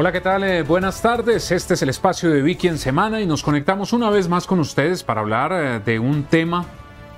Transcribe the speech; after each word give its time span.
Hola, 0.00 0.12
¿qué 0.12 0.20
tal? 0.20 0.44
Eh, 0.44 0.62
buenas 0.62 1.02
tardes. 1.02 1.50
Este 1.50 1.74
es 1.74 1.82
el 1.82 1.88
espacio 1.88 2.30
de 2.30 2.40
Vicky 2.40 2.68
en 2.68 2.78
Semana 2.78 3.20
y 3.20 3.26
nos 3.26 3.42
conectamos 3.42 3.92
una 3.92 4.10
vez 4.10 4.28
más 4.28 4.46
con 4.46 4.60
ustedes 4.60 5.02
para 5.02 5.22
hablar 5.22 5.50
eh, 5.52 5.80
de 5.84 5.98
un 5.98 6.22
tema 6.22 6.66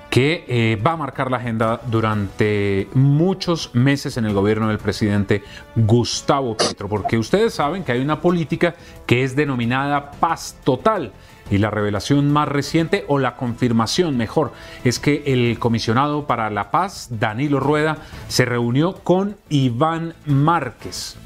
que 0.09 0.45
eh, 0.47 0.81
va 0.83 0.93
a 0.93 0.97
marcar 0.97 1.29
la 1.29 1.37
agenda 1.37 1.79
durante 1.85 2.89
muchos 2.95 3.69
meses 3.75 4.17
en 4.17 4.25
el 4.25 4.33
gobierno 4.33 4.67
del 4.67 4.79
presidente 4.79 5.43
Gustavo 5.75 6.57
Petro, 6.57 6.89
porque 6.89 7.19
ustedes 7.19 7.53
saben 7.53 7.83
que 7.83 7.91
hay 7.91 8.01
una 8.01 8.19
política 8.19 8.73
que 9.05 9.23
es 9.23 9.35
denominada 9.35 10.09
paz 10.13 10.57
total. 10.63 11.11
Y 11.51 11.59
la 11.59 11.69
revelación 11.69 12.33
más 12.33 12.47
reciente, 12.47 13.05
o 13.07 13.19
la 13.19 13.35
confirmación 13.35 14.17
mejor, 14.17 14.53
es 14.83 14.97
que 14.97 15.21
el 15.27 15.59
comisionado 15.59 16.25
para 16.25 16.49
la 16.49 16.71
paz, 16.71 17.09
Danilo 17.11 17.59
Rueda, 17.59 17.97
se 18.27 18.45
reunió 18.45 18.95
con 18.95 19.37
Iván 19.49 20.15
Márquez, 20.25 21.17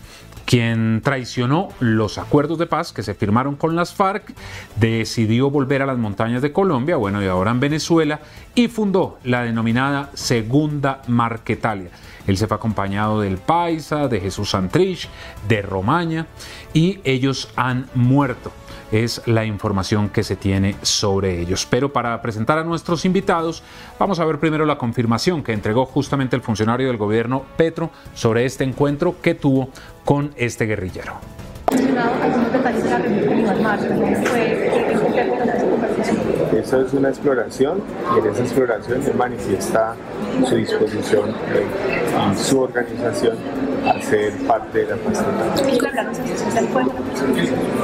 quien 0.45 1.01
traicionó 1.03 1.69
los 1.79 2.17
acuerdos 2.17 2.57
de 2.57 2.67
paz 2.67 2.93
que 2.93 3.03
se 3.03 3.13
firmaron 3.13 3.55
con 3.55 3.75
las 3.75 3.93
FARC, 3.93 4.33
decidió 4.75 5.49
volver 5.49 5.81
a 5.81 5.85
las 5.85 5.97
montañas 5.97 6.41
de 6.41 6.53
Colombia, 6.53 6.95
bueno, 6.95 7.21
y 7.23 7.27
ahora 7.27 7.51
en 7.51 7.59
Venezuela, 7.59 8.21
y 8.53 8.67
fundó 8.67 9.19
la 9.23 9.41
denominada 9.41 10.11
Segunda 10.13 11.01
Marquetalia. 11.07 11.89
Él 12.27 12.37
se 12.37 12.47
fue 12.47 12.57
acompañado 12.57 13.21
del 13.21 13.37
Paisa, 13.37 14.07
de 14.07 14.19
Jesús 14.19 14.51
Santrich, 14.51 15.09
de 15.47 15.61
Romaña, 15.61 16.27
y 16.73 16.99
ellos 17.03 17.49
han 17.55 17.87
muerto 17.93 18.51
es 18.91 19.21
la 19.25 19.45
información 19.45 20.09
que 20.09 20.23
se 20.23 20.35
tiene 20.35 20.75
sobre 20.81 21.39
ellos. 21.39 21.67
Pero 21.69 21.91
para 21.91 22.21
presentar 22.21 22.57
a 22.57 22.63
nuestros 22.63 23.05
invitados, 23.05 23.63
vamos 23.99 24.19
a 24.19 24.25
ver 24.25 24.39
primero 24.39 24.65
la 24.65 24.77
confirmación 24.77 25.43
que 25.43 25.53
entregó 25.53 25.85
justamente 25.85 26.35
el 26.35 26.41
funcionario 26.41 26.87
del 26.87 26.97
gobierno 26.97 27.43
Petro 27.57 27.91
sobre 28.13 28.45
este 28.45 28.63
encuentro 28.63 29.15
que 29.21 29.35
tuvo 29.35 29.69
con 30.03 30.31
este 30.37 30.65
guerrillero. 30.65 31.13
Eso 36.53 36.81
es 36.81 36.93
una 36.93 37.09
exploración 37.09 37.81
y 38.15 38.19
en 38.19 38.31
esa 38.31 38.43
exploración 38.43 39.03
se 39.03 39.13
manifiesta 39.13 39.95
su 40.47 40.55
disposición 40.55 41.31
y 42.33 42.37
su 42.37 42.61
organización 42.61 43.37
a 43.85 44.01
ser 44.01 44.33
parte 44.47 44.85
de 44.85 44.95
la 44.95 44.97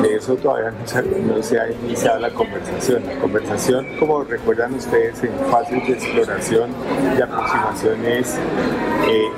De 0.02 0.16
eso 0.16 0.36
todavía 0.36 0.72
no 0.72 1.44
se, 1.44 1.60
ha 1.60 1.72
iniciado 1.72 2.20
la 2.20 2.30
conversación. 2.32 3.06
La 3.06 3.20
conversación, 3.20 3.86
como 4.00 4.24
recuerdan 4.24 4.74
ustedes, 4.74 5.24
en 5.24 5.32
fases 5.50 5.88
de 5.88 5.94
exploración 5.94 6.72
y 7.18 7.22
aproximación 7.22 8.06
es 8.06 8.36
eh, 9.08 9.30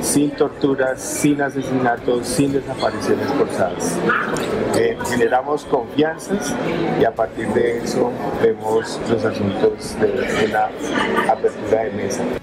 sin 0.00 0.30
torturas, 0.30 1.00
sin 1.00 1.40
asesinatos, 1.42 2.26
sin 2.26 2.52
desapariciones 2.52 3.28
forzadas. 3.32 3.98
Eh, 4.76 4.96
generamos 5.10 5.64
confianzas 5.64 6.54
y 7.00 7.04
a 7.04 7.14
partir 7.14 7.48
de 7.48 7.78
eso 7.78 8.10
vemos 8.42 9.00
los 9.08 9.24
asuntos 9.24 9.96
de 10.00 10.46
una 10.48 11.32
apertura 11.32 11.82
de 11.84 11.90
mesa. 11.90 12.39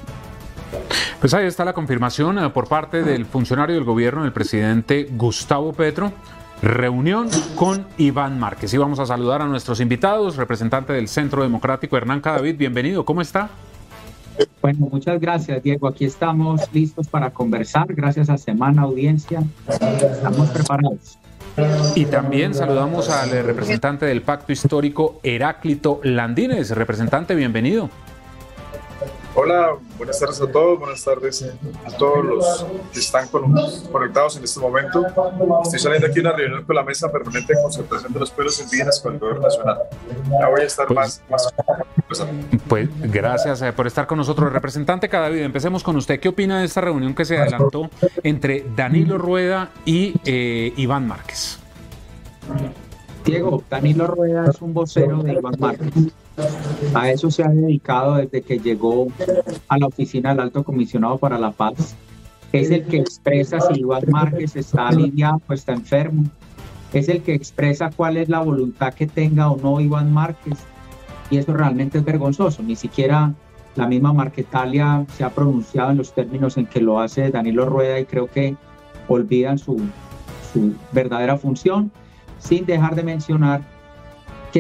Pues 1.20 1.34
ahí 1.34 1.46
está 1.46 1.66
la 1.66 1.74
confirmación 1.74 2.40
eh, 2.40 2.50
por 2.50 2.68
parte 2.68 3.04
del 3.04 3.26
funcionario 3.26 3.76
del 3.76 3.84
gobierno, 3.84 4.26
el 4.26 4.34
presidente 4.34 5.08
Gustavo 5.12 5.74
Petro. 5.74 6.12
Reunión 6.62 7.30
con 7.56 7.86
Iván 7.98 8.40
Márquez. 8.40 8.74
Y 8.74 8.78
vamos 8.78 9.00
a 9.00 9.06
saludar 9.06 9.44
a 9.44 9.46
nuestros 9.46 9.80
invitados, 9.80 10.38
representante 10.38 10.92
del 10.92 11.08
Centro 11.08 11.44
Democrático, 11.44 11.98
Hernán 11.98 12.20
Cadavid, 12.20 12.58
bienvenido, 12.58 13.06
¿cómo 13.06 13.22
está? 13.22 13.50
Bueno, 14.62 14.88
muchas 14.92 15.20
gracias, 15.20 15.62
Diego. 15.64 15.88
Aquí 15.88 16.06
estamos 16.06 16.62
listos 16.74 17.08
para 17.08 17.32
conversar. 17.32 17.88
Gracias 17.90 18.30
a 18.30 18.38
Semana 18.38 18.84
Audiencia. 18.84 19.44
Estamos 19.68 20.50
preparados. 20.50 21.18
Y 21.96 22.06
también 22.06 22.54
saludamos 22.54 23.10
al 23.10 23.32
representante 23.44 24.06
del 24.06 24.22
Pacto 24.22 24.52
Histórico, 24.52 25.20
Heráclito 25.24 26.00
Landines. 26.04 26.70
Representante, 26.72 27.34
bienvenido. 27.34 27.90
Hola, 29.40 29.78
buenas 30.00 30.20
tardes 30.20 30.42
a 30.42 30.52
todos, 30.52 30.80
buenas 30.80 31.04
tardes 31.04 31.48
a 31.86 31.92
todos 31.96 32.26
los 32.26 32.66
que 32.92 33.00
están 33.00 33.28
conectados 33.28 34.36
en 34.36 34.44
este 34.44 34.60
momento. 34.60 35.06
Estoy 35.64 35.78
saliendo 35.78 36.08
aquí 36.08 36.16
de 36.16 36.22
una 36.22 36.32
reunión 36.32 36.66
con 36.66 36.76
la 36.76 36.82
Mesa 36.82 37.12
Permanente 37.12 37.54
de 37.54 37.62
Concertación 37.62 38.12
de 38.14 38.20
los 38.20 38.32
Pueblos 38.32 38.60
Indígenas 38.60 39.00
con 39.00 39.14
el 39.14 39.20
Gobierno 39.20 39.44
Nacional. 39.44 39.78
Ya 40.40 40.48
voy 40.48 40.62
a 40.62 40.64
estar 40.64 40.88
pues, 40.88 41.22
más, 41.30 41.54
más... 42.10 42.28
Pues 42.68 42.90
gracias 43.12 43.62
eh, 43.62 43.72
por 43.74 43.86
estar 43.86 44.08
con 44.08 44.18
nosotros. 44.18 44.52
Representante 44.52 45.08
Cadavid, 45.08 45.42
empecemos 45.42 45.84
con 45.84 45.96
usted. 45.98 46.20
¿Qué 46.20 46.30
opina 46.30 46.58
de 46.58 46.66
esta 46.66 46.82
reunión 46.82 47.14
que 47.14 47.24
se 47.24 47.38
adelantó 47.38 47.92
entre 48.24 48.66
Danilo 48.76 49.20
Rueda 49.20 49.70
y 49.86 50.20
eh, 50.26 50.74
Iván 50.78 51.08
Márquez? 51.08 51.60
Diego, 53.24 53.64
Danilo 53.70 54.08
Rueda 54.08 54.50
es 54.50 54.60
un 54.64 54.74
vocero 54.74 55.22
de 55.22 55.34
Iván 55.34 55.54
Márquez. 55.60 55.94
A 56.94 57.10
eso 57.10 57.32
se 57.32 57.44
ha 57.44 57.48
dedicado 57.48 58.16
desde 58.16 58.42
que 58.42 58.60
llegó 58.60 59.08
a 59.68 59.78
la 59.78 59.88
oficina 59.88 60.30
del 60.30 60.42
Alto 60.42 60.64
Comisionado 60.64 61.18
para 61.18 61.40
la 61.40 61.52
Paz. 61.52 61.96
Es 62.52 62.72
el 62.72 62.86
que 62.86 62.98
expresa 62.98 63.60
si 63.60 63.80
Iván 63.80 64.04
Márquez 64.10 64.56
está 64.56 64.90
alineado 64.90 65.42
o 65.48 65.54
está 65.54 65.74
enfermo. 65.74 66.24
Es 66.94 67.10
el 67.10 67.22
que 67.22 67.34
expresa 67.34 67.90
cuál 67.96 68.18
es 68.18 68.30
la 68.30 68.40
voluntad 68.40 68.94
que 68.94 69.08
tenga 69.08 69.50
o 69.52 69.58
no 69.58 69.82
Iván 69.82 70.14
Márquez. 70.14 70.58
Y 71.30 71.38
eso 71.38 71.54
realmente 71.54 71.98
es 71.98 72.06
vergonzoso. 72.06 72.64
Ni 72.64 72.76
siquiera 72.76 73.34
la 73.76 73.88
misma 73.88 74.14
Marquetalia 74.14 75.06
se 75.16 75.24
ha 75.24 75.30
pronunciado 75.30 75.92
en 75.92 75.98
los 75.98 76.14
términos 76.14 76.58
en 76.58 76.68
que 76.68 76.82
lo 76.82 77.00
hace 77.00 77.30
Danilo 77.30 77.66
Rueda 77.66 78.00
y 78.00 78.06
creo 78.06 78.28
que 78.28 78.56
olvidan 79.08 79.58
su 79.58 79.78
verdadera 80.92 81.38
función, 81.38 81.92
sin 82.40 82.66
dejar 82.66 82.96
de 82.96 83.04
mencionar 83.04 83.77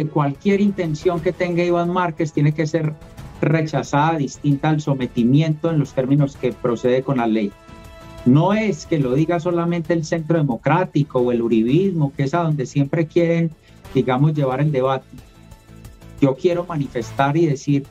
cualquier 0.05 0.61
intención 0.61 1.19
que 1.19 1.33
tenga 1.33 1.63
Iván 1.63 1.89
Márquez 1.89 2.33
tiene 2.33 2.53
que 2.53 2.67
ser 2.67 2.93
rechazada, 3.41 4.17
distinta 4.17 4.69
al 4.69 4.81
sometimiento 4.81 5.71
en 5.71 5.79
los 5.79 5.93
términos 5.93 6.35
que 6.35 6.53
procede 6.53 7.03
con 7.03 7.17
la 7.17 7.27
ley. 7.27 7.51
No 8.25 8.53
es 8.53 8.85
que 8.85 8.99
lo 8.99 9.13
diga 9.13 9.39
solamente 9.39 9.93
el 9.93 10.03
Centro 10.03 10.37
Democrático 10.37 11.19
o 11.19 11.31
el 11.31 11.41
Uribismo, 11.41 12.13
que 12.15 12.23
es 12.23 12.33
a 12.33 12.43
donde 12.43 12.65
siempre 12.65 13.07
quieren, 13.07 13.51
digamos, 13.93 14.33
llevar 14.33 14.59
el 14.59 14.71
debate. 14.71 15.07
Yo 16.19 16.35
quiero 16.35 16.65
manifestar 16.65 17.37
y 17.37 17.45
decir 17.45 17.85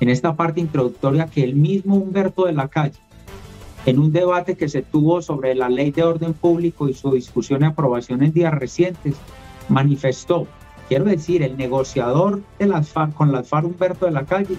en 0.00 0.08
esta 0.08 0.34
parte 0.34 0.60
introductoria 0.60 1.26
que 1.26 1.44
el 1.44 1.54
mismo 1.54 1.96
Humberto 1.96 2.46
de 2.46 2.52
la 2.52 2.68
Calle, 2.68 2.98
en 3.86 3.98
un 3.98 4.12
debate 4.12 4.56
que 4.56 4.68
se 4.68 4.82
tuvo 4.82 5.22
sobre 5.22 5.54
la 5.54 5.68
ley 5.68 5.90
de 5.90 6.02
orden 6.02 6.32
público 6.32 6.88
y 6.88 6.94
su 6.94 7.12
discusión 7.12 7.62
y 7.62 7.66
aprobación 7.66 8.22
en 8.22 8.32
días 8.32 8.52
recientes, 8.52 9.14
manifestó 9.68 10.46
Quiero 10.90 11.04
decir, 11.04 11.44
el 11.44 11.56
negociador 11.56 12.42
de 12.58 12.66
las 12.66 12.88
FARC, 12.88 13.14
con 13.14 13.30
las 13.30 13.46
FARC, 13.46 13.64
Humberto 13.64 14.06
de 14.06 14.10
la 14.10 14.24
Calle, 14.24 14.56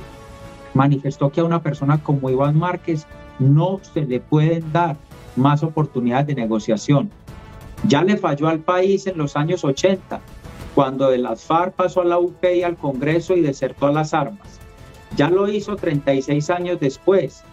manifestó 0.73 1.29
que 1.29 1.41
a 1.41 1.43
una 1.43 1.61
persona 1.61 2.01
como 2.01 2.29
Iván 2.29 2.57
Márquez 2.57 3.05
no 3.39 3.81
se 3.81 4.05
le 4.05 4.21
pueden 4.21 4.71
dar 4.71 4.95
más 5.35 5.61
oportunidades 5.61 6.27
de 6.27 6.35
negociación. 6.35 7.09
Ya 7.85 8.01
le 8.05 8.15
falló 8.15 8.47
al 8.47 8.59
país 8.59 9.07
en 9.07 9.17
los 9.17 9.35
años 9.35 9.65
80, 9.65 10.21
cuando 10.73 11.09
de 11.09 11.17
las 11.17 11.43
FARC 11.43 11.73
pasó 11.73 11.99
a 11.99 12.05
la 12.05 12.17
UP 12.17 12.41
y 12.45 12.63
al 12.63 12.77
Congreso 12.77 13.35
y 13.35 13.41
desertó 13.41 13.91
las 13.91 14.13
armas. 14.13 14.61
Ya 15.17 15.29
lo 15.29 15.49
hizo 15.49 15.75
36 15.75 16.49
años 16.49 16.79
después, 16.79 17.43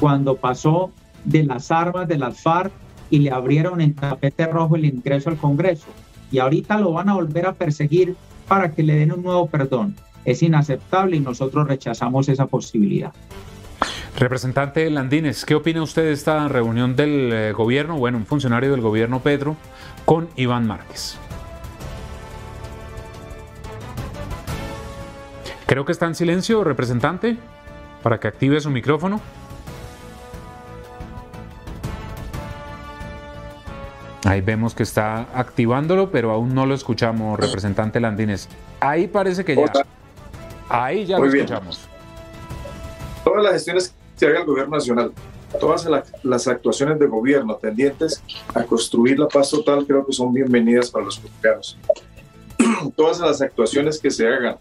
cuando 0.00 0.34
pasó 0.34 0.90
de 1.24 1.44
las 1.44 1.70
armas 1.70 2.08
de 2.08 2.18
las 2.18 2.42
FARC 2.42 2.72
y 3.10 3.20
le 3.20 3.30
abrieron 3.30 3.80
en 3.80 3.94
tapete 3.94 4.46
rojo 4.46 4.74
el 4.74 4.86
ingreso 4.86 5.30
al 5.30 5.36
Congreso 5.36 5.86
y 6.34 6.40
ahorita 6.40 6.78
lo 6.78 6.92
van 6.92 7.08
a 7.08 7.14
volver 7.14 7.46
a 7.46 7.52
perseguir 7.52 8.16
para 8.48 8.72
que 8.72 8.82
le 8.82 8.96
den 8.96 9.12
un 9.12 9.22
nuevo 9.22 9.46
perdón. 9.46 9.94
Es 10.24 10.42
inaceptable 10.42 11.16
y 11.16 11.20
nosotros 11.20 11.68
rechazamos 11.68 12.28
esa 12.28 12.46
posibilidad. 12.46 13.12
Representante 14.18 14.90
Landines, 14.90 15.44
¿qué 15.44 15.54
opina 15.54 15.80
usted 15.80 16.02
de 16.02 16.12
esta 16.12 16.48
reunión 16.48 16.96
del 16.96 17.32
eh, 17.32 17.52
gobierno, 17.52 17.98
bueno, 17.98 18.18
un 18.18 18.26
funcionario 18.26 18.72
del 18.72 18.80
gobierno 18.80 19.20
Pedro, 19.20 19.56
con 20.04 20.28
Iván 20.34 20.66
Márquez? 20.66 21.18
Creo 25.66 25.84
que 25.84 25.92
está 25.92 26.06
en 26.06 26.16
silencio, 26.16 26.64
representante, 26.64 27.36
para 28.02 28.18
que 28.18 28.26
active 28.26 28.60
su 28.60 28.70
micrófono. 28.70 29.20
Ahí 34.24 34.40
vemos 34.40 34.74
que 34.74 34.82
está 34.82 35.28
activándolo, 35.38 36.10
pero 36.10 36.30
aún 36.30 36.54
no 36.54 36.64
lo 36.64 36.74
escuchamos, 36.74 37.38
representante 37.38 38.00
Landines. 38.00 38.48
Ahí 38.80 39.06
parece 39.06 39.44
que 39.44 39.54
ya. 39.54 39.70
Ahí 40.70 41.04
ya 41.04 41.18
lo 41.18 41.26
escuchamos. 41.26 41.80
Todas 43.22 43.42
las 43.42 43.52
gestiones 43.52 43.94
que 44.18 44.26
haga 44.26 44.40
el 44.40 44.46
gobierno 44.46 44.76
nacional, 44.76 45.12
todas 45.60 45.86
las 46.22 46.48
actuaciones 46.48 46.98
de 46.98 47.06
gobierno 47.06 47.56
tendientes 47.56 48.22
a 48.54 48.62
construir 48.62 49.18
la 49.18 49.28
paz 49.28 49.50
total, 49.50 49.86
creo 49.86 50.06
que 50.06 50.12
son 50.14 50.32
bienvenidas 50.32 50.90
para 50.90 51.04
los 51.04 51.18
colombianos. 51.18 51.78
todas 52.96 53.20
las 53.20 53.42
actuaciones 53.42 53.98
que 53.98 54.10
se 54.10 54.26
hagan 54.26 54.56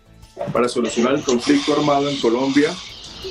para 0.52 0.68
solucionar 0.68 1.16
el 1.16 1.24
conflicto 1.24 1.74
armado 1.74 2.10
en 2.10 2.20
Colombia 2.20 2.72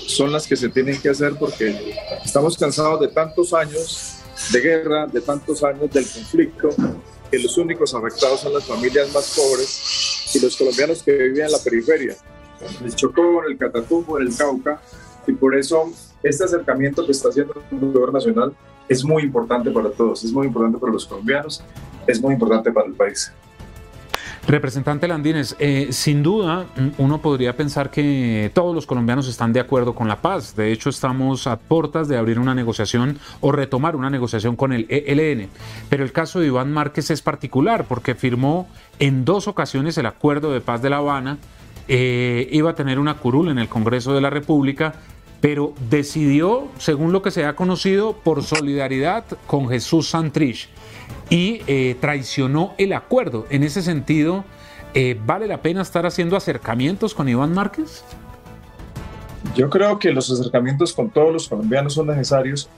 son 0.06 0.32
las 0.32 0.46
que 0.46 0.56
se 0.56 0.70
tienen 0.70 0.98
que 1.00 1.10
hacer 1.10 1.34
porque 1.38 1.94
estamos 2.24 2.56
cansados 2.56 3.00
de 3.00 3.08
tantos 3.08 3.52
años 3.52 4.21
de 4.50 4.60
guerra, 4.60 5.06
de 5.06 5.20
tantos 5.20 5.62
años 5.62 5.90
del 5.90 6.04
conflicto 6.04 6.70
que 7.30 7.38
los 7.38 7.56
únicos 7.56 7.94
afectados 7.94 8.40
son 8.40 8.52
las 8.52 8.64
familias 8.64 9.12
más 9.12 9.34
pobres 9.36 10.30
y 10.34 10.40
los 10.40 10.56
colombianos 10.56 11.02
que 11.02 11.12
viven 11.12 11.46
en 11.46 11.52
la 11.52 11.58
periferia, 11.58 12.16
en 12.60 12.86
el 12.86 12.94
Chocó, 12.94 13.44
en 13.44 13.52
el 13.52 13.58
Catatumbo, 13.58 14.18
en 14.18 14.28
el 14.28 14.36
Cauca, 14.36 14.80
y 15.26 15.32
por 15.32 15.54
eso 15.54 15.90
este 16.22 16.44
acercamiento 16.44 17.04
que 17.06 17.12
está 17.12 17.28
haciendo 17.28 17.54
el 17.70 17.78
gobierno 17.78 18.12
nacional 18.12 18.54
es 18.88 19.04
muy 19.04 19.22
importante 19.22 19.70
para 19.70 19.90
todos, 19.90 20.24
es 20.24 20.32
muy 20.32 20.46
importante 20.46 20.78
para 20.78 20.92
los 20.92 21.06
colombianos, 21.06 21.62
es 22.06 22.20
muy 22.20 22.34
importante 22.34 22.70
para 22.70 22.86
el 22.86 22.94
país. 22.94 23.32
Representante 24.46 25.06
Landines, 25.06 25.54
eh, 25.60 25.88
sin 25.92 26.22
duda 26.24 26.66
uno 26.98 27.22
podría 27.22 27.56
pensar 27.56 27.90
que 27.90 28.50
todos 28.52 28.74
los 28.74 28.86
colombianos 28.86 29.28
están 29.28 29.52
de 29.52 29.60
acuerdo 29.60 29.94
con 29.94 30.08
la 30.08 30.20
paz. 30.20 30.56
De 30.56 30.72
hecho, 30.72 30.90
estamos 30.90 31.46
a 31.46 31.60
puertas 31.60 32.08
de 32.08 32.16
abrir 32.16 32.40
una 32.40 32.54
negociación 32.54 33.18
o 33.40 33.52
retomar 33.52 33.94
una 33.94 34.10
negociación 34.10 34.56
con 34.56 34.72
el 34.72 34.86
ELN. 34.88 35.48
Pero 35.88 36.02
el 36.02 36.10
caso 36.10 36.40
de 36.40 36.48
Iván 36.48 36.72
Márquez 36.72 37.10
es 37.10 37.22
particular 37.22 37.86
porque 37.88 38.16
firmó 38.16 38.68
en 38.98 39.24
dos 39.24 39.46
ocasiones 39.46 39.96
el 39.96 40.06
acuerdo 40.06 40.52
de 40.52 40.60
paz 40.60 40.82
de 40.82 40.90
La 40.90 40.96
Habana. 40.96 41.38
Eh, 41.86 42.48
iba 42.50 42.70
a 42.70 42.74
tener 42.74 42.98
una 42.98 43.14
curul 43.14 43.48
en 43.48 43.60
el 43.60 43.68
Congreso 43.68 44.12
de 44.12 44.20
la 44.20 44.30
República, 44.30 44.94
pero 45.40 45.72
decidió, 45.88 46.66
según 46.78 47.12
lo 47.12 47.22
que 47.22 47.30
se 47.30 47.44
ha 47.44 47.54
conocido, 47.54 48.14
por 48.24 48.42
solidaridad 48.42 49.24
con 49.46 49.68
Jesús 49.68 50.08
Santrich 50.08 50.68
y 51.30 51.62
eh, 51.66 51.96
traicionó 52.00 52.74
el 52.78 52.92
acuerdo. 52.92 53.46
En 53.50 53.62
ese 53.62 53.82
sentido, 53.82 54.44
eh, 54.94 55.18
¿vale 55.24 55.46
la 55.46 55.62
pena 55.62 55.82
estar 55.82 56.06
haciendo 56.06 56.36
acercamientos 56.36 57.14
con 57.14 57.28
Iván 57.28 57.52
Márquez? 57.52 58.04
Yo 59.56 59.68
creo 59.68 59.98
que 59.98 60.12
los 60.12 60.30
acercamientos 60.30 60.92
con 60.92 61.10
todos 61.10 61.32
los 61.32 61.48
colombianos 61.48 61.94
son 61.94 62.06
necesarios, 62.06 62.68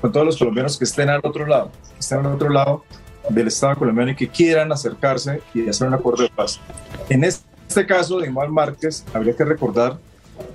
con 0.00 0.12
todos 0.12 0.26
los 0.26 0.36
colombianos 0.36 0.76
que 0.76 0.84
estén 0.84 1.08
al 1.08 1.20
otro 1.22 1.46
lado, 1.46 1.70
que 1.94 2.00
estén 2.00 2.18
al 2.18 2.26
otro 2.26 2.50
lado 2.50 2.84
del 3.28 3.48
Estado 3.48 3.76
colombiano 3.76 4.10
y 4.12 4.16
que 4.16 4.28
quieran 4.28 4.70
acercarse 4.72 5.40
y 5.54 5.68
hacer 5.68 5.88
un 5.88 5.94
acuerdo 5.94 6.24
de 6.24 6.30
paz. 6.30 6.60
En 7.08 7.24
este 7.24 7.86
caso 7.86 8.18
de 8.18 8.28
Iván 8.28 8.52
Márquez, 8.52 9.04
habría 9.14 9.34
que 9.34 9.44
recordar 9.44 9.98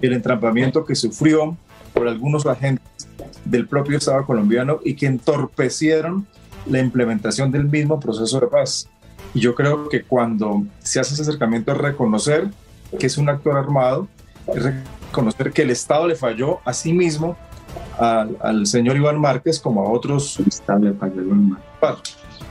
el 0.01 0.13
entrampamiento 0.13 0.85
que 0.85 0.95
sufrió 0.95 1.57
por 1.93 2.07
algunos 2.07 2.45
agentes 2.45 3.07
del 3.45 3.67
propio 3.67 3.97
Estado 3.97 4.25
colombiano 4.25 4.79
y 4.83 4.95
que 4.95 5.07
entorpecieron 5.07 6.27
la 6.65 6.79
implementación 6.79 7.51
del 7.51 7.65
mismo 7.65 7.99
proceso 7.99 8.39
de 8.39 8.47
paz. 8.47 8.89
Y 9.33 9.39
yo 9.39 9.55
creo 9.55 9.89
que 9.89 10.03
cuando 10.03 10.63
se 10.79 10.99
hace 10.99 11.13
ese 11.13 11.23
acercamiento 11.23 11.71
es 11.71 11.77
reconocer 11.77 12.49
que 12.97 13.07
es 13.07 13.17
un 13.17 13.29
actor 13.29 13.57
armado, 13.57 14.07
es 14.47 14.63
reconocer 14.63 15.51
que 15.51 15.63
el 15.63 15.71
Estado 15.71 16.07
le 16.07 16.15
falló 16.15 16.59
a 16.65 16.73
sí 16.73 16.93
mismo 16.93 17.35
al, 17.97 18.65
señor 18.65 18.95
Iván 18.95 19.19
Márquez 19.19 19.59
como 19.59 19.81
a 19.81 19.91
otros. 19.91 20.39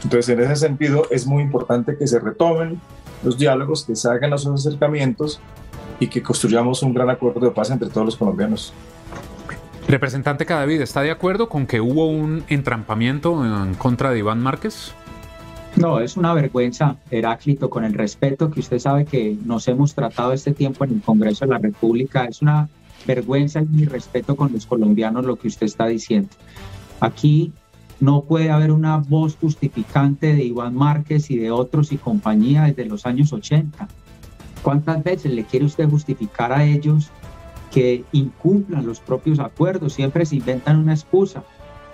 Entonces, 0.03 0.29
en 0.29 0.41
ese 0.41 0.57
sentido, 0.57 1.07
es 1.11 1.27
muy 1.27 1.43
importante 1.43 1.97
que 1.97 2.07
se 2.07 2.19
retomen 2.19 2.81
los 3.23 3.39
diálogos, 3.39 3.85
que 3.85 3.97
se 3.97 4.09
hagan 4.09 4.31
los 4.31 4.47
acercamientos 4.47 5.41
y 6.01 6.09
que 6.09 6.23
construyamos 6.23 6.83
un 6.83 6.93
gran 6.93 7.09
acuerdo 7.09 7.41
de 7.41 7.51
paz 7.51 7.71
entre 7.71 7.89
todos 7.89 8.05
los 8.05 8.17
colombianos. 8.17 8.73
Representante 9.95 10.45
Cadavid, 10.45 10.81
¿está 10.81 11.03
de 11.03 11.13
acuerdo 11.13 11.49
con 11.49 11.69
que 11.69 11.81
hubo 11.81 12.09
un 12.09 12.43
entrampamiento 12.49 13.45
en 13.45 13.75
contra 13.75 14.11
de 14.11 14.19
Iván 14.19 14.43
Márquez? 14.43 14.93
No, 15.77 16.01
es 16.01 16.17
una 16.17 16.35
vergüenza, 16.35 16.97
Heráclito, 17.13 17.71
con 17.71 17.85
el 17.85 17.95
respeto 17.95 18.51
que 18.51 18.59
usted 18.59 18.81
sabe 18.81 19.05
que 19.05 19.39
nos 19.45 19.69
hemos 19.69 19.95
tratado 19.95 20.33
este 20.33 20.53
tiempo 20.53 20.85
en 20.85 20.95
el 20.95 21.01
Congreso 21.01 21.45
de 21.45 21.53
la 21.53 21.59
República. 21.59 22.25
Es 22.25 22.43
una 22.43 22.69
vergüenza 23.07 23.63
y 23.63 23.67
mi 23.67 23.85
respeto 23.85 24.35
con 24.35 24.51
los 24.53 24.67
colombianos 24.67 25.25
lo 25.27 25.37
que 25.37 25.47
usted 25.47 25.67
está 25.67 25.87
diciendo. 25.87 26.31
Aquí 26.99 27.53
no 28.01 28.23
puede 28.23 28.51
haber 28.51 28.73
una 28.73 28.97
voz 28.97 29.37
justificante 29.37 30.35
de 30.35 30.43
Iván 30.43 30.75
Márquez 30.75 31.31
y 31.31 31.39
de 31.39 31.53
otros 31.53 31.93
y 31.93 31.99
compañía 31.99 32.65
desde 32.65 32.87
los 32.87 33.07
años 33.07 33.33
80. 33.33 33.87
¿Cuántas 34.61 35.05
veces 35.05 35.33
le 35.33 35.45
quiere 35.45 35.67
usted 35.67 35.89
justificar 35.89 36.53
a 36.53 36.65
ellos 36.65 37.13
que 37.75 38.05
incumplan 38.13 38.87
los 38.87 39.01
propios 39.01 39.41
acuerdos, 39.41 39.95
siempre 39.95 40.25
se 40.25 40.37
inventan 40.37 40.79
una 40.79 40.95
excusa. 40.95 41.43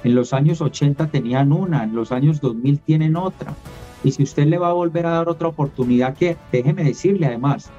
En 0.05 0.15
los 0.15 0.35
años 0.35 0.61
80 0.61 1.07
tenían 1.07 1.53
una, 1.53 1.85
en 1.85 1.95
los 1.95 2.13
años 2.13 2.43
2000 2.43 2.81
tienen 2.81 3.17
otra. 3.17 3.55
Y 4.05 4.13
si 4.13 4.23
usted 4.23 4.47
le 4.47 4.59
va 4.59 4.69
a 4.69 4.75
volver 4.75 5.07
a 5.07 5.13
dar 5.13 5.31
otra 5.31 5.49
oportunidad, 5.49 6.15
que 6.15 6.37
déjeme 6.53 6.85
decirle 6.85 7.29
además, 7.29 7.71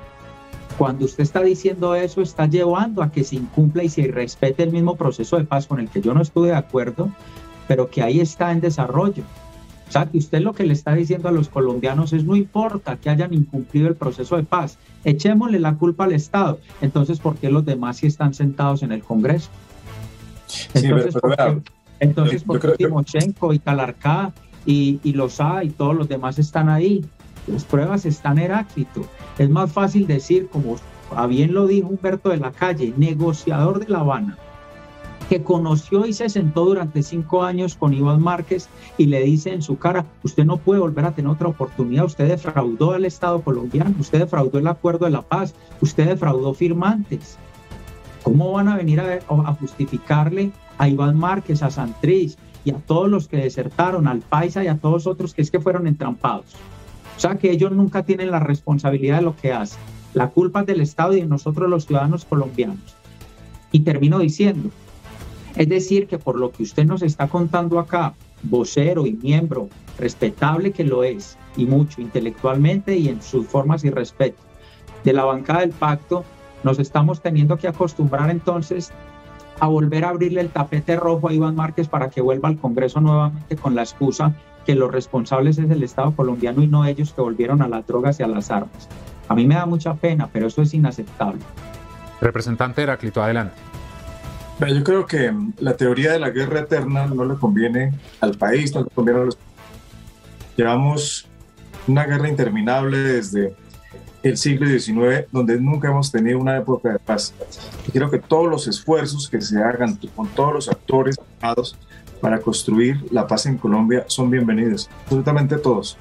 cuando 0.80 1.06
usted 1.06 1.21
está 1.21 1.44
diciendo 1.44 1.94
eso, 1.94 2.21
está 2.21 2.48
llevando 2.48 3.03
a 3.03 3.12
que 3.12 3.24
se 3.24 3.36
incumpla 3.36 3.83
y 3.83 3.89
se 3.89 4.07
respete 4.07 4.63
el 4.63 4.71
mismo 4.71 4.95
proceso 4.95 5.38
de 5.38 5.44
paz 5.44 5.68
con 5.68 5.80
el 5.80 5.88
que 5.88 6.01
yo 6.01 6.15
no 6.15 6.24
estuve 6.24 6.47
de 6.47 6.56
acuerdo, 6.56 7.12
pero 7.68 7.88
que 7.88 8.01
ahí 8.01 8.19
está 8.19 8.51
en 8.51 8.62
desarrollo. 8.62 9.24
O 9.92 9.94
sea, 9.94 10.06
que 10.06 10.20
usted 10.20 10.40
lo 10.40 10.54
que 10.54 10.64
le 10.64 10.72
está 10.72 10.96
diciendo 10.96 11.28
a 11.28 11.34
los 11.34 11.50
colombianos 11.50 12.14
es 12.14 12.24
no 12.24 12.38
importa 12.38 12.96
que 12.96 13.10
hayan 13.10 13.34
incumplido 13.34 13.90
el 13.90 13.96
proceso 13.96 14.38
de 14.38 14.44
paz, 14.44 14.78
echémosle 15.04 15.60
la 15.60 15.76
culpa 15.76 16.06
al 16.06 16.14
Estado. 16.14 16.60
Entonces, 16.80 17.20
¿por 17.20 17.36
qué 17.36 17.50
los 17.50 17.66
demás 17.66 17.98
sí 17.98 18.08
están 18.08 18.34
sentados 18.34 18.84
en 18.84 18.94
el 18.94 19.04
Congreso? 19.04 19.50
Entonces, 20.74 21.14
¿por 21.16 21.36
qué, 21.36 21.62
entonces, 22.00 22.46
Timochenko 22.78 23.52
y 23.52 23.60
Talarcá 23.60 24.32
y, 24.66 25.02
y 25.04 25.12
los 25.12 25.42
A 25.42 25.66
y 25.66 25.72
todos 25.72 25.94
los 25.94 26.08
demás 26.08 26.40
están 26.40 26.70
ahí? 26.70 27.04
Las 27.48 27.66
pruebas 27.66 28.06
están 28.06 28.40
Heráclito. 28.40 29.06
Es 29.38 29.50
más 29.50 29.74
fácil 29.74 30.08
decir, 30.08 30.48
como 30.48 30.78
bien 31.28 31.54
lo 31.54 31.68
dijo 31.68 31.90
Humberto 31.90 32.30
de 32.30 32.38
la 32.38 32.54
Calle, 32.54 32.94
negociador 32.96 33.86
de 33.86 33.90
La 33.90 34.00
Habana, 34.00 34.38
que 35.31 35.44
conoció 35.44 36.06
y 36.06 36.12
se 36.12 36.28
sentó 36.28 36.66
durante 36.66 37.01
cinco 37.04 37.44
años 37.44 37.75
con 37.75 37.94
Iván 37.94 38.22
Márquez 38.22 38.68
y 38.98 39.06
le 39.06 39.22
dice 39.22 39.54
en 39.54 39.62
su 39.62 39.78
cara, 39.78 40.06
usted 40.24 40.44
no 40.44 40.57
puede 40.57 40.81
volver 40.81 41.06
a 41.06 41.16
tener 41.16 41.31
otra 41.31 41.48
oportunidad, 41.48 42.04
usted 42.04 42.28
defraudó 42.28 42.92
al 42.92 43.06
Estado 43.06 43.42
colombiano, 43.42 43.95
usted 43.98 44.19
defraudó 44.19 44.60
el 44.60 44.68
acuerdo 44.68 45.06
de 45.06 45.12
la 45.12 45.22
paz, 45.22 45.56
usted 45.80 46.06
defraudó 46.06 46.54
firmantes. 46.54 47.38
¿Cómo 48.24 48.51
van 48.51 48.68
a 48.68 48.75
venir 48.75 49.00
a, 49.00 49.22
justificarle 49.54 50.51
a 50.78 50.89
Iván 50.89 51.18
Márquez, 51.18 51.63
a 51.63 51.72
Santriz 51.72 52.38
y 52.66 52.72
a 52.72 52.80
todos 52.80 53.10
los 53.10 53.30
que 53.30 53.38
desertaron, 53.38 54.07
al 54.07 54.19
Paisa 54.19 54.66
y 54.66 54.68
a 54.68 54.80
todos 54.80 55.07
otros 55.07 55.33
que 55.33 55.44
es 55.44 55.50
que 55.50 55.62
fueron 55.62 55.88
entrampados? 55.88 56.57
O 57.16 57.19
sea 57.22 57.36
que 57.36 57.51
ellos 57.51 57.72
nunca 57.72 58.04
tienen 58.04 58.31
la 58.31 58.42
responsabilidad 58.42 59.19
de 59.19 59.24
lo 59.24 59.38
que 59.38 59.54
hacen. 59.54 59.80
La 60.13 60.28
culpa 60.31 60.60
es 60.60 60.66
del 60.66 60.81
Estado 60.81 61.13
y 61.13 61.22
de 61.22 61.28
nosotros 61.28 61.69
los 61.69 61.86
ciudadanos 61.86 62.25
colombianos. 62.25 62.98
Y 63.72 63.80
termino 63.80 64.19
diciendo, 64.19 64.72
es 65.56 65.69
decir, 65.69 66.07
que 66.07 66.18
por 66.18 66.37
lo 66.37 66.52
que 66.52 66.64
usted 66.64 66.85
nos 66.85 67.02
está 67.02 67.28
contando 67.28 67.80
acá, 67.80 68.14
vocero 68.44 69.06
y 69.06 69.14
miembro, 69.14 69.69
respetable 69.97 70.71
que 70.71 70.83
lo 70.83 71.04
es, 71.04 71.37
y 71.56 71.66
mucho 71.66 72.02
intelectualmente 72.02 72.97
y 72.97 73.09
en 73.09 73.21
sus 73.21 73.47
formas 73.47 73.83
y 73.83 73.90
respeto, 73.90 74.42
de 75.04 75.14
la 75.14 75.26
bancada 75.26 75.61
del 75.61 75.71
pacto, 75.71 76.23
nos 76.64 76.80
estamos 76.80 77.21
teniendo 77.21 77.57
que 77.57 77.68
acostumbrar 77.68 78.30
entonces 78.30 78.92
a 79.59 79.68
volver 79.68 80.06
a 80.06 80.09
abrirle 80.09 80.42
el 80.42 80.49
tapete 80.49 80.95
rojo 80.95 81.28
a 81.28 81.33
Iván 81.33 81.56
Márquez 81.56 81.87
para 81.87 82.09
que 82.09 82.21
vuelva 82.21 82.49
al 82.49 82.57
Congreso 82.57 83.02
nuevamente 83.02 83.56
con 83.56 83.76
la 83.76 83.83
excusa 83.83 84.35
que 84.66 84.76
los 84.76 84.92
responsables 84.92 85.57
es 85.57 85.69
el 85.69 85.83
Estado 85.83 86.16
colombiano 86.16 86.61
y 86.61 86.68
no 86.68 86.85
ellos 86.85 87.14
que 87.14 87.21
volvieron 87.21 87.61
a 87.61 87.68
las 87.68 87.85
drogas 87.85 88.19
y 88.19 88.23
a 88.23 88.28
las 88.28 88.52
armas. 88.52 88.87
A 89.28 89.35
mí 89.35 89.45
me 89.45 89.56
da 89.56 89.66
mucha 89.66 89.94
pena, 89.95 90.30
pero 90.31 90.47
eso 90.47 90.61
es 90.61 90.73
inaceptable. 90.73 91.42
Representante 92.19 92.83
Heráclito, 92.83 93.23
adelante. 93.23 93.56
Yo 94.68 94.83
creo 94.83 95.07
que 95.07 95.33
la 95.59 95.75
teoría 95.75 96.11
de 96.11 96.19
la 96.19 96.30
guerra 96.30 96.59
eterna 96.61 97.07
no 97.07 97.25
le 97.25 97.35
conviene 97.35 97.94
al 98.19 98.37
país, 98.37 98.73
no 98.75 98.83
le 98.83 98.89
conviene 98.89 99.21
a 99.21 99.23
los... 99.23 99.37
Llevamos 100.56 101.27
una 101.87 102.06
guerra 102.06 102.30
interminable 102.30 102.97
desde 102.97 103.56
el 104.21 104.37
siglo 104.37 104.68
XIX, 104.68 105.25
donde 105.31 105.59
nunca 105.59 105.89
hemos 105.89 106.11
tenido 106.11 106.37
una 106.37 106.57
época 106.57 106.94
de 106.94 106.99
paz. 106.99 107.33
Y 107.87 107.91
creo 107.91 108.11
que 108.11 108.19
todos 108.19 108.47
los 108.47 108.68
esfuerzos 108.68 109.27
que 109.27 109.41
se 109.41 109.61
hagan 109.61 109.97
con 110.15 110.27
todos 110.27 110.53
los 110.53 110.69
actores 110.69 111.19
para 112.21 112.39
construir 112.39 113.03
la 113.11 113.25
paz 113.25 113.47
en 113.47 113.57
Colombia 113.57 114.06
son 114.07 114.30
bienvenidos, 114.30 114.89
absolutamente 115.03 115.57
todos. 115.57 115.97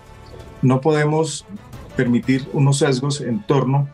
No 0.61 0.83
podemos 0.83 1.47
permitir 1.97 2.47
unos 2.53 2.79
sesgos 2.79 3.23
en 3.23 3.43
torno 3.43 3.89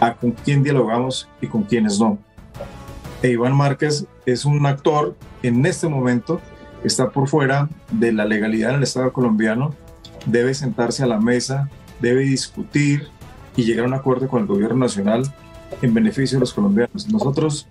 a 0.00 0.14
con 0.14 0.32
quién 0.32 0.62
dialogamos 0.62 1.28
y 1.42 1.46
con 1.46 1.64
quiénes 1.64 2.00
no. 2.00 2.18
E 3.22 3.30
Iván 3.30 3.56
Márquez 3.56 4.06
es 4.26 4.44
un 4.44 4.64
actor 4.66 5.16
en 5.42 5.64
este 5.66 5.88
momento 5.88 6.40
está 6.84 7.10
por 7.10 7.28
fuera 7.28 7.68
de 7.90 8.12
la 8.12 8.24
legalidad 8.24 8.70
en 8.70 8.76
el 8.76 8.82
Estado 8.82 9.12
colombiano, 9.12 9.74
debe 10.26 10.54
sentarse 10.54 11.02
a 11.02 11.06
la 11.06 11.18
mesa, 11.18 11.70
debe 12.00 12.20
discutir 12.20 13.08
y 13.56 13.64
llegar 13.64 13.84
a 13.86 13.88
un 13.88 13.94
acuerdo 13.94 14.28
con 14.28 14.42
el 14.42 14.46
gobierno 14.46 14.76
nacional 14.76 15.22
en 15.82 15.94
beneficio 15.94 16.36
de 16.36 16.40
los 16.40 16.52
colombianos. 16.52 17.08
Nosotros 17.08 17.66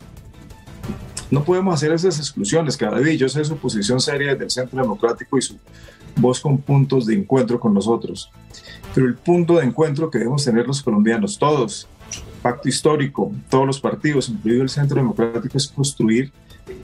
no 1.32 1.44
podemos 1.44 1.74
hacer 1.76 1.92
esas 1.92 2.20
exclusiones. 2.20 2.78
Cada 2.78 3.00
día 3.00 3.14
yo 3.16 3.30
sé 3.30 3.44
su 3.46 3.58
posición 3.58 4.00
seria 4.00 4.32
desde 4.32 4.46
el 4.46 4.52
Centro 4.52 4.82
Democrático 4.82 5.38
y 5.38 5.42
su 5.42 5.58
voz 6.18 6.40
con 6.40 6.58
puntos 6.58 7.06
de 7.06 7.16
encuentro 7.16 7.60
con 7.60 7.74
nosotros. 7.74 8.32
Pero 8.94 9.08
el 9.08 9.16
punto 9.16 9.58
de 9.58 9.66
encuentro 9.66 10.10
que 10.10 10.20
debemos 10.20 10.46
tener 10.46 10.66
los 10.68 10.82
colombianos, 10.82 11.38
todos, 11.38 11.88
pacto 12.42 12.70
histórico, 12.70 13.32
todos 13.50 13.66
los 13.66 13.80
partidos, 13.80 14.30
incluido 14.30 14.62
el 14.64 14.70
Centro 14.70 14.98
Democrático, 14.98 15.58
es 15.58 15.68
construir 15.68 16.32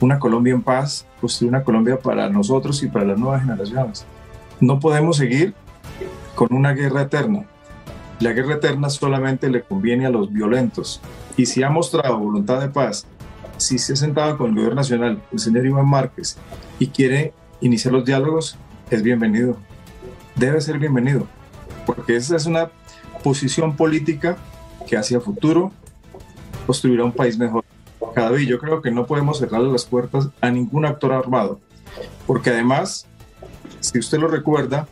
una 0.00 0.18
Colombia 0.18 0.52
en 0.52 0.62
paz, 0.62 1.06
construir 1.20 1.50
una 1.50 1.62
Colombia 1.62 1.98
para 1.98 2.28
nosotros 2.28 2.82
y 2.82 2.88
para 2.88 3.04
las 3.04 3.18
nuevas 3.18 3.42
generaciones. 3.42 4.04
No 4.60 4.80
podemos 4.80 5.16
seguir 5.16 5.54
con 6.34 6.52
una 6.52 6.72
guerra 6.72 7.02
eterna. 7.02 7.44
La 8.20 8.32
guerra 8.32 8.54
eterna 8.54 8.90
solamente 8.90 9.50
le 9.50 9.62
conviene 9.62 10.06
a 10.06 10.10
los 10.10 10.32
violentos. 10.32 11.00
Y 11.36 11.46
si 11.46 11.62
ha 11.62 11.70
mostrado 11.70 12.18
voluntad 12.18 12.60
de 12.60 12.68
paz, 12.68 13.06
si 13.56 13.78
se 13.78 13.92
ha 13.92 13.96
sentado 13.96 14.36
con 14.36 14.48
el 14.48 14.54
gobierno 14.54 14.76
nacional, 14.76 15.22
el 15.32 15.38
señor 15.38 15.66
Iván 15.66 15.88
Márquez, 15.88 16.36
y 16.78 16.88
quiere 16.88 17.32
iniciar 17.60 17.94
los 17.94 18.04
diálogos, 18.04 18.56
es 18.90 19.02
bienvenido. 19.02 19.56
Debe 20.34 20.60
ser 20.60 20.78
bienvenido. 20.78 21.26
Porque 21.86 22.16
esa 22.16 22.36
es 22.36 22.46
una 22.46 22.70
posición 23.22 23.76
política 23.76 24.36
que 24.86 24.96
hacia 24.96 25.20
futuro 25.20 25.72
construirá 26.66 27.04
un 27.04 27.12
país 27.12 27.38
mejor. 27.38 27.64
Cada 28.14 28.30
vez 28.30 28.46
yo 28.46 28.58
creo 28.58 28.82
que 28.82 28.90
no 28.90 29.06
podemos 29.06 29.38
cerrarle 29.38 29.70
las 29.70 29.84
puertas 29.84 30.28
a 30.40 30.50
ningún 30.50 30.84
actor 30.84 31.12
armado, 31.12 31.60
porque 32.26 32.50
además, 32.50 33.06
si 33.80 33.98
usted 33.98 34.18
lo 34.18 34.28
recuerda, 34.28 34.86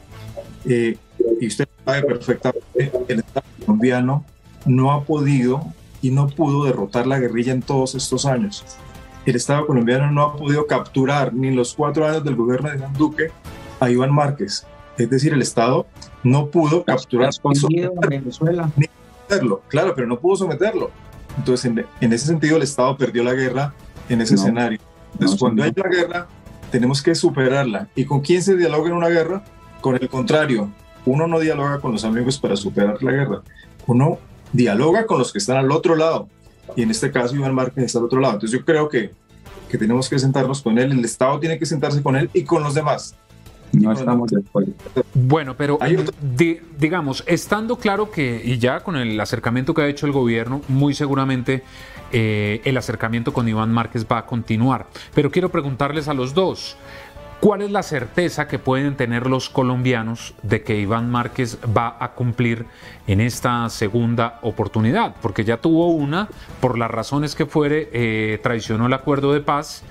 eh, 0.65 0.97
y 1.41 1.47
usted 1.47 1.69
sabe 1.85 2.03
perfectamente, 2.03 2.93
el 3.09 3.21
Estado 3.21 3.47
colombiano 3.61 4.25
no 4.65 4.93
ha 4.93 5.05
podido 5.05 5.65
y 6.03 6.11
no 6.11 6.29
pudo 6.29 6.65
derrotar 6.65 7.07
la 7.07 7.19
guerrilla 7.19 7.53
en 7.53 7.63
todos 7.63 7.95
estos 7.95 8.27
años. 8.27 8.65
El 9.27 9.37
Estado 9.37 9.67
colombiano 9.67 10.11
no 10.11 10.23
ha 10.23 10.37
podido 10.37 10.67
capturar 10.67 11.35
ni 11.35 11.49
en 11.49 11.57
los 11.57 11.75
cuatro 11.75 12.07
años 12.07 12.25
del 12.25 12.37
gobierno 12.37 12.71
de 12.71 12.77
Iván 12.77 12.95
Duque 12.95 13.31
a 13.79 13.91
Iván 13.91 14.15
Márquez. 14.15 14.67
Es 14.97 15.11
decir, 15.11 15.33
el 15.33 15.43
Estado 15.43 15.87
no 16.23 16.49
pudo 16.49 16.85
capturar 16.85 17.31
a 17.31 18.07
Venezuela. 18.07 18.71
Ni 18.77 18.87
someterlo, 19.31 19.63
claro, 19.69 19.95
pero 19.95 20.07
no 20.07 20.19
pudo 20.19 20.37
someterlo. 20.37 20.91
Entonces, 21.37 21.73
en, 22.01 22.13
ese 22.13 22.27
sentido, 22.27 22.57
el 22.57 22.63
Estado 22.63 22.97
perdió 22.97 23.23
la 23.23 23.35
guerra 23.35 23.75
en 24.09 24.21
ese 24.21 24.35
escenario. 24.35 24.81
Entonces, 25.13 25.39
cuando 25.39 25.63
hay 25.63 25.73
la 25.75 25.89
guerra, 25.89 26.27
tenemos 26.71 27.03
que 27.03 27.15
superarla. 27.15 27.89
¿Y 27.95 28.05
con 28.05 28.21
quién 28.21 28.43
se 28.43 28.57
dialoga 28.57 28.91
en 28.91 28.97
una 28.97 29.09
guerra? 29.09 29.45
Con 29.81 29.95
el 29.95 30.09
contrario. 30.09 30.71
Uno 31.07 31.27
no 31.27 31.39
dialoga 31.39 31.81
con 31.81 31.93
los 31.93 32.05
amigos 32.05 32.39
para 32.39 32.57
superar 32.57 33.03
la 33.03 33.13
guerra. 33.13 33.43
Uno 33.87 34.19
dialoga 34.53 35.07
con 35.07 35.19
los 35.19 35.33
que 35.33 35.39
están 35.39 35.57
al 35.57 35.71
otro 35.71 35.95
lado. 35.97 36.29
Y 36.77 36.83
en 36.83 36.91
este 36.91 37.11
caso, 37.11 37.35
Iván 37.35 37.55
Márquez 37.55 37.85
está 37.85 37.99
al 37.99 38.05
otro 38.05 38.21
lado. 38.21 38.35
Entonces, 38.35 38.59
yo 38.59 38.65
creo 38.65 38.89
que, 38.89 39.13
que 39.69 39.79
tenemos 39.79 40.09
que 40.09 40.19
sentarnos 40.19 40.61
con 40.61 40.79
él. 40.79 40.93
El 40.93 41.05
Estado 41.05 41.39
tiene 41.39 41.59
que 41.59 41.67
sentarse 41.67 42.03
con 42.03 42.17
él 42.17 42.29
y 42.35 42.43
con 42.43 42.63
los 42.63 42.75
demás. 42.75 43.15
No 43.73 43.93
estamos 43.93 44.31
de 44.31 44.41
acuerdo. 44.41 44.73
Bueno, 45.15 45.55
pero 45.57 45.79
digamos, 46.79 47.25
estando 47.27 47.77
claro 47.77 48.11
que, 48.11 48.41
y 48.45 48.59
ya 48.59 48.81
con 48.81 48.97
el 48.97 49.21
acercamiento 49.21 49.75
que 49.75 49.83
ha 49.83 49.87
hecho 49.87 50.07
el 50.07 50.13
gobierno, 50.13 50.63
muy 50.69 50.95
seguramente 50.95 51.63
eh, 52.13 52.61
el 52.65 52.77
acercamiento 52.77 53.33
con 53.33 53.49
Iván 53.49 53.73
Márquez 53.73 54.07
va 54.11 54.19
a 54.19 54.27
continuar. 54.27 54.87
Pero 55.15 55.31
quiero 55.31 55.51
preguntarles 55.51 56.09
a 56.09 56.15
los 56.15 56.35
dos, 56.35 56.77
¿Cuál 57.41 57.63
es 57.63 57.71
la 57.71 57.83
certeza 57.83 58.47
que 58.49 58.59
pueden 58.59 58.97
tener 58.97 59.27
los 59.27 59.49
colombianos 59.49 60.35
de 60.43 60.63
que 60.63 60.79
Iván 60.79 61.11
Márquez 61.11 61.57
va 61.75 61.97
a 61.99 62.13
cumplir 62.13 62.67
en 63.07 63.23
esta 63.23 63.67
segunda 63.71 64.39
oportunidad? 64.43 65.17
Porque 65.23 65.43
ya 65.43 65.57
tuvo 65.57 65.87
una, 65.89 66.29
por 66.61 66.77
las 66.77 66.91
razones 66.91 67.35
que 67.35 67.47
fuere, 67.47 67.89
eh, 67.95 68.41
traicionó 68.43 68.89
el 68.89 68.93
acuerdo 68.93 69.33
de 69.33 69.41
paz 69.41 69.85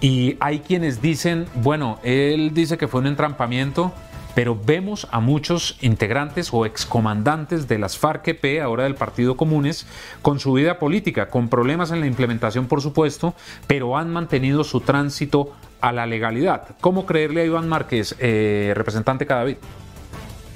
y 0.00 0.38
hay 0.40 0.60
quienes 0.60 1.02
dicen, 1.02 1.44
bueno, 1.56 1.98
él 2.04 2.54
dice 2.54 2.78
que 2.78 2.88
fue 2.88 3.00
un 3.02 3.08
entrampamiento, 3.08 3.92
pero 4.34 4.58
vemos 4.58 5.06
a 5.10 5.20
muchos 5.20 5.76
integrantes 5.82 6.54
o 6.54 6.64
excomandantes 6.64 7.68
de 7.68 7.78
las 7.78 7.98
FARC-EP, 7.98 8.62
ahora 8.62 8.84
del 8.84 8.94
Partido 8.94 9.36
Comunes, 9.36 9.86
con 10.22 10.40
su 10.40 10.54
vida 10.54 10.78
política, 10.78 11.28
con 11.28 11.50
problemas 11.50 11.90
en 11.90 12.00
la 12.00 12.06
implementación, 12.06 12.66
por 12.66 12.80
supuesto, 12.80 13.34
pero 13.66 13.98
han 13.98 14.10
mantenido 14.10 14.64
su 14.64 14.80
tránsito 14.80 15.52
a 15.84 15.92
la 15.92 16.06
legalidad. 16.06 16.76
¿Cómo 16.80 17.04
creerle 17.04 17.42
a 17.42 17.44
Iván 17.44 17.68
Márquez, 17.68 18.16
eh, 18.18 18.72
representante 18.74 19.26
Cadavid? 19.26 19.56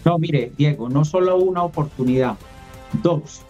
No, 0.07 0.19
mire, 0.19 0.53
Diego, 0.57 0.89
no 0.89 1.05
solo 1.05 1.37
una 1.37 1.63
oportunidad, 1.65 2.37
dos. 3.03 3.43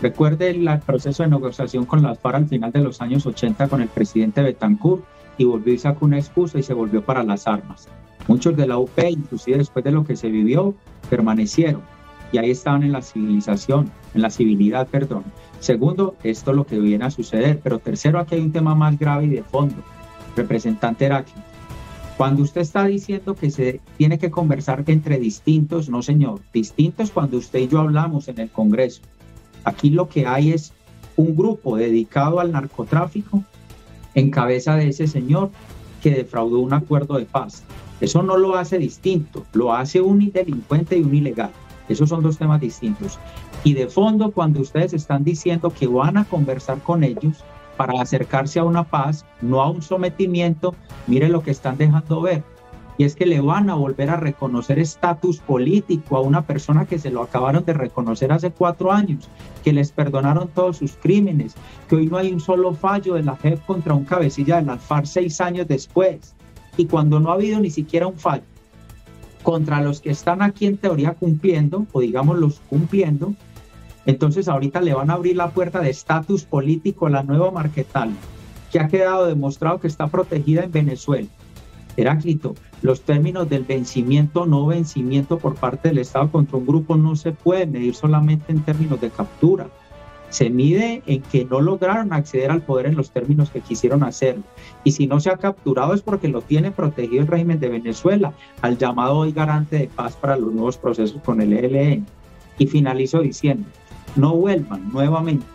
Recuerde 0.00 0.48
el 0.48 0.66
proceso 0.80 1.24
de 1.24 1.28
negociación 1.28 1.84
con 1.84 2.02
las 2.02 2.18
FARC 2.18 2.36
al 2.36 2.48
final 2.48 2.72
de 2.72 2.80
los 2.80 3.02
años 3.02 3.26
80 3.26 3.68
con 3.68 3.82
el 3.82 3.88
presidente 3.88 4.40
Betancourt 4.40 5.04
y 5.36 5.44
volvió 5.44 5.74
y 5.74 5.78
sacó 5.78 6.06
una 6.06 6.18
excusa 6.18 6.58
y 6.58 6.62
se 6.62 6.72
volvió 6.72 7.04
para 7.04 7.22
las 7.22 7.46
armas. 7.46 7.86
Muchos 8.28 8.56
de 8.56 8.66
la 8.66 8.78
UP, 8.78 8.98
inclusive 9.06 9.58
después 9.58 9.84
de 9.84 9.92
lo 9.92 10.04
que 10.04 10.16
se 10.16 10.30
vivió, 10.30 10.74
permanecieron 11.10 11.82
y 12.32 12.38
ahí 12.38 12.50
estaban 12.50 12.82
en 12.82 12.92
la 12.92 13.02
civilización, 13.02 13.90
en 14.14 14.22
la 14.22 14.30
civilidad, 14.30 14.88
perdón. 14.88 15.24
Segundo, 15.60 16.16
esto 16.22 16.50
es 16.52 16.56
lo 16.56 16.64
que 16.64 16.78
viene 16.78 17.04
a 17.04 17.10
suceder. 17.10 17.60
Pero 17.62 17.78
tercero, 17.78 18.18
aquí 18.18 18.36
hay 18.36 18.40
un 18.40 18.52
tema 18.52 18.74
más 18.74 18.98
grave 18.98 19.26
y 19.26 19.28
de 19.28 19.42
fondo. 19.42 19.76
Representante 20.36 21.06
Heraclio, 21.06 21.42
cuando 22.16 22.42
usted 22.42 22.60
está 22.60 22.84
diciendo 22.86 23.34
que 23.34 23.50
se 23.50 23.80
tiene 23.98 24.18
que 24.18 24.30
conversar 24.30 24.84
entre 24.86 25.18
distintos, 25.18 25.88
no 25.88 26.02
señor, 26.02 26.40
distintos 26.52 27.10
cuando 27.10 27.36
usted 27.36 27.58
y 27.58 27.68
yo 27.68 27.80
hablamos 27.80 28.28
en 28.28 28.40
el 28.40 28.50
Congreso. 28.50 29.02
Aquí 29.64 29.90
lo 29.90 30.08
que 30.08 30.26
hay 30.26 30.52
es 30.52 30.72
un 31.16 31.36
grupo 31.36 31.76
dedicado 31.76 32.40
al 32.40 32.52
narcotráfico 32.52 33.42
en 34.14 34.30
cabeza 34.30 34.76
de 34.76 34.88
ese 34.88 35.06
señor 35.06 35.50
que 36.02 36.10
defraudó 36.10 36.60
un 36.60 36.72
acuerdo 36.72 37.18
de 37.18 37.26
paz. 37.26 37.64
Eso 38.00 38.22
no 38.22 38.36
lo 38.36 38.56
hace 38.56 38.78
distinto, 38.78 39.44
lo 39.52 39.74
hace 39.74 40.00
un 40.00 40.30
delincuente 40.30 40.96
y 40.96 41.02
un 41.02 41.14
ilegal. 41.14 41.50
Esos 41.88 42.08
son 42.08 42.22
dos 42.22 42.38
temas 42.38 42.60
distintos. 42.60 43.18
Y 43.64 43.74
de 43.74 43.88
fondo, 43.88 44.30
cuando 44.30 44.60
ustedes 44.60 44.92
están 44.92 45.24
diciendo 45.24 45.70
que 45.70 45.86
van 45.86 46.16
a 46.16 46.24
conversar 46.24 46.80
con 46.80 47.04
ellos 47.04 47.44
para 47.76 48.00
acercarse 48.00 48.58
a 48.58 48.64
una 48.64 48.84
paz, 48.84 49.24
no 49.40 49.62
a 49.62 49.70
un 49.70 49.82
sometimiento, 49.82 50.74
mire 51.06 51.28
lo 51.28 51.42
que 51.42 51.50
están 51.50 51.76
dejando 51.76 52.20
ver. 52.20 52.42
Y 52.98 53.04
es 53.04 53.14
que 53.14 53.26
le 53.26 53.42
van 53.42 53.68
a 53.68 53.74
volver 53.74 54.08
a 54.08 54.16
reconocer 54.16 54.78
estatus 54.78 55.38
político 55.38 56.16
a 56.16 56.22
una 56.22 56.42
persona 56.46 56.86
que 56.86 56.98
se 56.98 57.10
lo 57.10 57.22
acabaron 57.22 57.64
de 57.64 57.74
reconocer 57.74 58.32
hace 58.32 58.50
cuatro 58.50 58.90
años, 58.90 59.28
que 59.62 59.74
les 59.74 59.92
perdonaron 59.92 60.48
todos 60.48 60.78
sus 60.78 60.92
crímenes, 60.96 61.54
que 61.88 61.96
hoy 61.96 62.06
no 62.06 62.16
hay 62.16 62.32
un 62.32 62.40
solo 62.40 62.72
fallo 62.72 63.14
de 63.14 63.22
la 63.22 63.36
JEP 63.36 63.64
contra 63.66 63.92
un 63.92 64.04
cabecilla 64.04 64.56
de 64.56 64.66
la 64.66 64.78
seis 65.04 65.40
años 65.42 65.68
después 65.68 66.34
y 66.76 66.86
cuando 66.86 67.20
no 67.20 67.30
ha 67.30 67.34
habido 67.34 67.60
ni 67.60 67.70
siquiera 67.70 68.06
un 68.06 68.18
fallo 68.18 68.44
contra 69.42 69.80
los 69.80 70.00
que 70.00 70.10
están 70.10 70.42
aquí 70.42 70.66
en 70.66 70.76
teoría 70.76 71.12
cumpliendo, 71.12 71.86
o 71.92 72.00
digamos 72.00 72.36
los 72.38 72.58
cumpliendo, 72.68 73.34
entonces 74.06 74.48
ahorita 74.48 74.80
le 74.80 74.94
van 74.94 75.10
a 75.10 75.14
abrir 75.14 75.36
la 75.36 75.50
puerta 75.50 75.80
de 75.80 75.90
estatus 75.90 76.44
político 76.44 77.06
a 77.06 77.10
la 77.10 77.22
nueva 77.22 77.50
Marquetal, 77.50 78.10
que 78.72 78.80
ha 78.80 78.88
quedado 78.88 79.26
demostrado 79.26 79.80
que 79.80 79.88
está 79.88 80.06
protegida 80.06 80.64
en 80.64 80.72
Venezuela. 80.72 81.28
Heráclito, 81.96 82.54
los 82.82 83.02
términos 83.02 83.48
del 83.48 83.64
vencimiento 83.64 84.42
o 84.42 84.46
no 84.46 84.66
vencimiento 84.66 85.38
por 85.38 85.54
parte 85.54 85.88
del 85.88 85.98
Estado 85.98 86.30
contra 86.30 86.58
un 86.58 86.66
grupo 86.66 86.96
no 86.96 87.16
se 87.16 87.32
puede 87.32 87.66
medir 87.66 87.94
solamente 87.94 88.52
en 88.52 88.62
términos 88.62 89.00
de 89.00 89.10
captura 89.10 89.68
se 90.28 90.50
mide 90.50 91.02
en 91.06 91.22
que 91.22 91.44
no 91.44 91.60
lograron 91.60 92.12
acceder 92.12 92.50
al 92.50 92.62
poder 92.62 92.86
en 92.86 92.96
los 92.96 93.10
términos 93.10 93.50
que 93.50 93.60
quisieron 93.60 94.02
hacerlo. 94.02 94.42
Y 94.84 94.92
si 94.92 95.06
no 95.06 95.20
se 95.20 95.30
ha 95.30 95.36
capturado 95.36 95.94
es 95.94 96.02
porque 96.02 96.28
lo 96.28 96.42
tiene 96.42 96.70
protegido 96.70 97.22
el 97.22 97.28
régimen 97.28 97.60
de 97.60 97.68
Venezuela, 97.68 98.32
al 98.62 98.76
llamado 98.78 99.18
hoy 99.18 99.32
garante 99.32 99.78
de 99.78 99.86
paz 99.88 100.16
para 100.16 100.36
los 100.36 100.52
nuevos 100.52 100.76
procesos 100.78 101.20
con 101.22 101.40
el 101.40 101.52
ELN. 101.52 102.06
Y 102.58 102.66
finalizo 102.66 103.20
diciendo, 103.20 103.66
no 104.16 104.34
vuelvan 104.34 104.90
nuevamente 104.92 105.46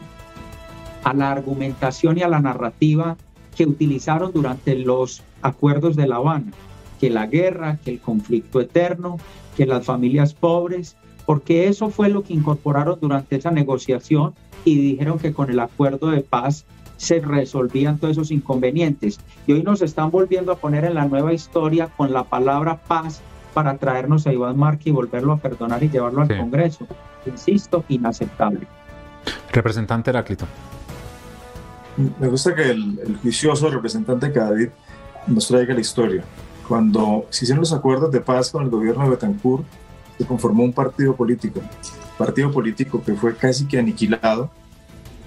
a 1.04 1.14
la 1.14 1.32
argumentación 1.32 2.18
y 2.18 2.22
a 2.22 2.28
la 2.28 2.40
narrativa 2.40 3.18
que 3.56 3.66
utilizaron 3.66 4.32
durante 4.34 4.76
los 4.76 5.24
acuerdos 5.42 5.96
de 5.96 6.08
La 6.08 6.18
Habana, 6.18 6.52
que 7.00 7.10
la 7.10 7.26
guerra, 7.26 7.78
que 7.84 7.92
el 7.92 8.00
conflicto 8.00 8.62
eterno, 8.62 9.18
que 9.58 9.66
las 9.66 9.86
familias 9.86 10.34
pobres, 10.34 10.96
porque 11.26 11.68
eso 11.68 11.90
fue 11.90 12.10
lo 12.10 12.24
que 12.24 12.34
incorporaron 12.34 13.00
durante 13.02 13.36
esa 13.36 13.52
negociación 13.52 14.34
y 14.64 14.76
dijeron 14.76 15.18
que 15.20 15.34
con 15.34 15.50
el 15.50 15.60
acuerdo 15.60 16.12
de 16.12 16.22
paz 16.22 16.66
se 16.98 17.20
resolvían 17.20 17.98
todos 17.98 18.12
esos 18.12 18.32
inconvenientes. 18.32 19.20
Y 19.48 19.54
hoy 19.54 19.64
nos 19.64 19.82
están 19.82 20.12
volviendo 20.12 20.52
a 20.52 20.58
poner 20.58 20.86
en 20.86 20.94
la 20.94 21.08
nueva 21.08 21.34
historia 21.34 21.88
con 21.98 22.14
la 22.14 22.26
palabra 22.26 22.80
paz 22.88 23.22
para 23.54 23.78
traernos 23.78 24.26
a 24.28 24.34
Iván 24.34 24.58
Márquez 24.58 24.88
y 24.88 24.92
volverlo 24.92 25.34
a 25.34 25.38
perdonar 25.38 25.84
y 25.84 25.90
llevarlo 25.90 26.22
al 26.22 26.38
Congreso. 26.38 26.88
Insisto, 27.26 27.84
inaceptable. 27.90 28.68
Representante 29.52 30.10
Heráclito. 30.10 30.46
Me 32.20 32.28
gusta 32.28 32.56
que 32.56 32.70
el, 32.70 33.18
juicioso 33.22 33.70
representante 33.70 34.30
David 34.30 34.70
nos 35.28 35.48
traiga 35.48 35.74
la 35.74 35.82
historia. 35.82 36.24
Cuando 36.68 37.26
se 37.30 37.46
hicieron 37.46 37.62
los 37.62 37.74
acuerdos 37.74 38.12
de 38.12 38.22
paz 38.22 38.50
con 38.50 38.64
el 38.64 38.70
gobierno 38.70 39.04
de 39.04 39.10
Betancourt, 39.12 39.66
se 40.18 40.26
conformó 40.26 40.64
un 40.64 40.74
partido 40.74 41.16
político 41.16 41.62
partido 42.22 42.52
político 42.52 43.02
que 43.04 43.16
fue 43.16 43.36
casi 43.36 43.66
que 43.66 43.80
aniquilado 43.80 44.52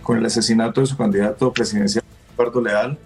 con 0.05 0.17
el 0.17 0.27
asesinato 0.27 0.81
de 0.81 0.87
su 0.87 0.97
candidato 0.97 1.53
presidencial, 1.53 2.05
Eduardo 2.35 2.61
Leal, 2.61 2.99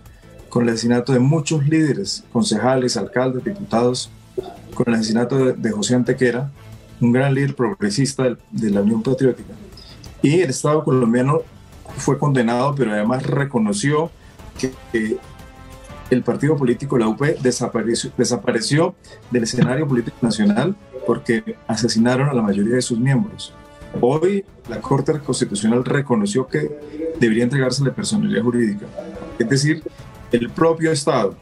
con 0.50 0.64
el 0.64 0.70
asesinato 0.70 1.12
de 1.12 1.20
muchos 1.20 1.66
líderes, 1.66 2.22
concejales, 2.30 2.98
alcaldes, 2.98 3.44
diputados, 3.44 4.10
con 4.74 4.88
el 4.88 4.94
asesinato 4.94 5.52
de, 5.52 5.70
José 5.70 5.94
Antequera, 5.94 6.50
un 7.00 7.12
gran 7.12 7.34
líder 7.34 7.54
progresista 7.54 8.24
de, 8.50 8.70
la 8.70 8.82
Unión 8.82 9.02
Patriótica. 9.02 9.54
Y 10.22 10.40
el 10.40 10.50
Estado 10.50 10.82
colombiano 10.84 11.40
fue 11.96 12.18
condenado, 12.18 12.74
pero 12.74 12.92
además 12.92 13.24
reconoció 13.24 14.10
que, 14.58 15.18
el 16.10 16.22
partido 16.22 16.56
político, 16.56 16.96
la 16.96 17.06
UP, 17.06 17.20
desapareció, 17.20 18.10
desapareció 18.16 18.94
del 19.30 19.42
escenario 19.42 19.86
político 19.86 20.16
nacional 20.22 20.74
porque 21.06 21.56
asesinaron 21.66 22.28
a 22.28 22.34
la 22.34 22.40
mayoría 22.40 22.76
de 22.76 22.82
sus 22.82 22.98
miembros. 22.98 23.52
Hoy 24.00 24.44
la 24.68 24.80
Corte 24.80 25.18
Constitucional 25.20 25.84
reconoció 25.84 26.46
que 26.46 26.70
debería 27.18 27.44
entregarse 27.44 27.84
la 27.84 27.92
personalidad 27.92 28.42
jurídica, 28.42 28.86
es 29.38 29.48
decir, 29.48 29.82
el 30.32 30.50
propio 30.50 30.92
Estado, 30.92 31.36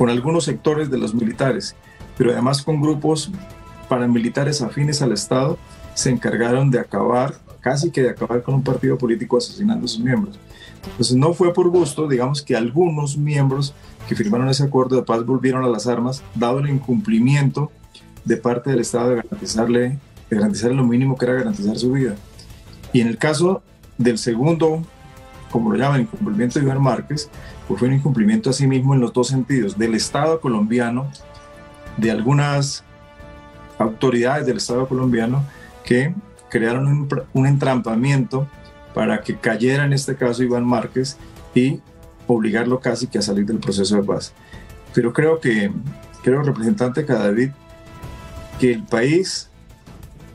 con 0.00 0.08
algunos 0.08 0.44
sectores 0.44 0.90
de 0.90 0.96
los 0.96 1.14
militares, 1.14 1.76
pero 2.16 2.32
además 2.32 2.62
con 2.62 2.80
grupos 2.80 3.30
paramilitares 3.86 4.62
afines 4.62 5.02
al 5.02 5.12
Estado, 5.12 5.58
se 5.92 6.08
encargaron 6.08 6.70
de 6.70 6.80
acabar, 6.80 7.34
casi 7.60 7.90
que 7.90 8.04
de 8.04 8.08
acabar 8.08 8.42
con 8.42 8.54
un 8.54 8.62
partido 8.62 8.96
político 8.96 9.36
asesinando 9.36 9.84
a 9.84 9.88
sus 9.88 10.00
miembros. 10.00 10.38
Entonces 10.86 11.14
no 11.16 11.34
fue 11.34 11.52
por 11.52 11.68
gusto, 11.68 12.08
digamos 12.08 12.40
que 12.40 12.56
algunos 12.56 13.18
miembros 13.18 13.74
que 14.08 14.14
firmaron 14.14 14.48
ese 14.48 14.62
acuerdo 14.64 14.96
de 14.96 15.02
paz 15.02 15.26
volvieron 15.26 15.64
a 15.64 15.68
las 15.68 15.86
armas, 15.86 16.22
dado 16.34 16.60
el 16.60 16.70
incumplimiento 16.70 17.70
de 18.24 18.38
parte 18.38 18.70
del 18.70 18.80
Estado 18.80 19.10
de 19.10 19.16
garantizarle, 19.16 19.98
de 20.30 20.36
garantizarle 20.36 20.76
lo 20.76 20.84
mínimo 20.84 21.18
que 21.18 21.26
era 21.26 21.34
garantizar 21.34 21.76
su 21.76 21.92
vida. 21.92 22.14
Y 22.94 23.02
en 23.02 23.08
el 23.08 23.18
caso 23.18 23.62
del 23.98 24.16
segundo, 24.16 24.82
como 25.52 25.70
lo 25.70 25.76
llaman, 25.76 26.00
incumplimiento 26.00 26.58
de 26.58 26.64
Iván 26.64 26.80
Márquez, 26.80 27.28
pues 27.70 27.78
fue 27.78 27.86
un 27.86 27.94
incumplimiento 27.94 28.50
a 28.50 28.52
sí 28.52 28.66
mismo 28.66 28.94
en 28.94 29.00
los 29.00 29.12
dos 29.12 29.28
sentidos, 29.28 29.78
del 29.78 29.94
Estado 29.94 30.40
colombiano, 30.40 31.08
de 31.98 32.10
algunas 32.10 32.82
autoridades 33.78 34.44
del 34.44 34.56
Estado 34.56 34.88
colombiano 34.88 35.44
que 35.84 36.12
crearon 36.48 36.88
un, 36.88 37.08
un 37.32 37.46
entrampamiento 37.46 38.48
para 38.92 39.20
que 39.20 39.36
cayera 39.36 39.84
en 39.84 39.92
este 39.92 40.16
caso 40.16 40.42
Iván 40.42 40.66
Márquez 40.66 41.16
y 41.54 41.80
obligarlo 42.26 42.80
casi 42.80 43.06
que 43.06 43.18
a 43.18 43.22
salir 43.22 43.46
del 43.46 43.60
proceso 43.60 43.94
de 43.94 44.02
paz. 44.02 44.32
Pero 44.92 45.12
creo 45.12 45.38
que, 45.38 45.70
creo, 46.24 46.42
representante 46.42 47.06
Cadavid, 47.06 47.50
que 48.58 48.72
el 48.72 48.82
país 48.82 49.48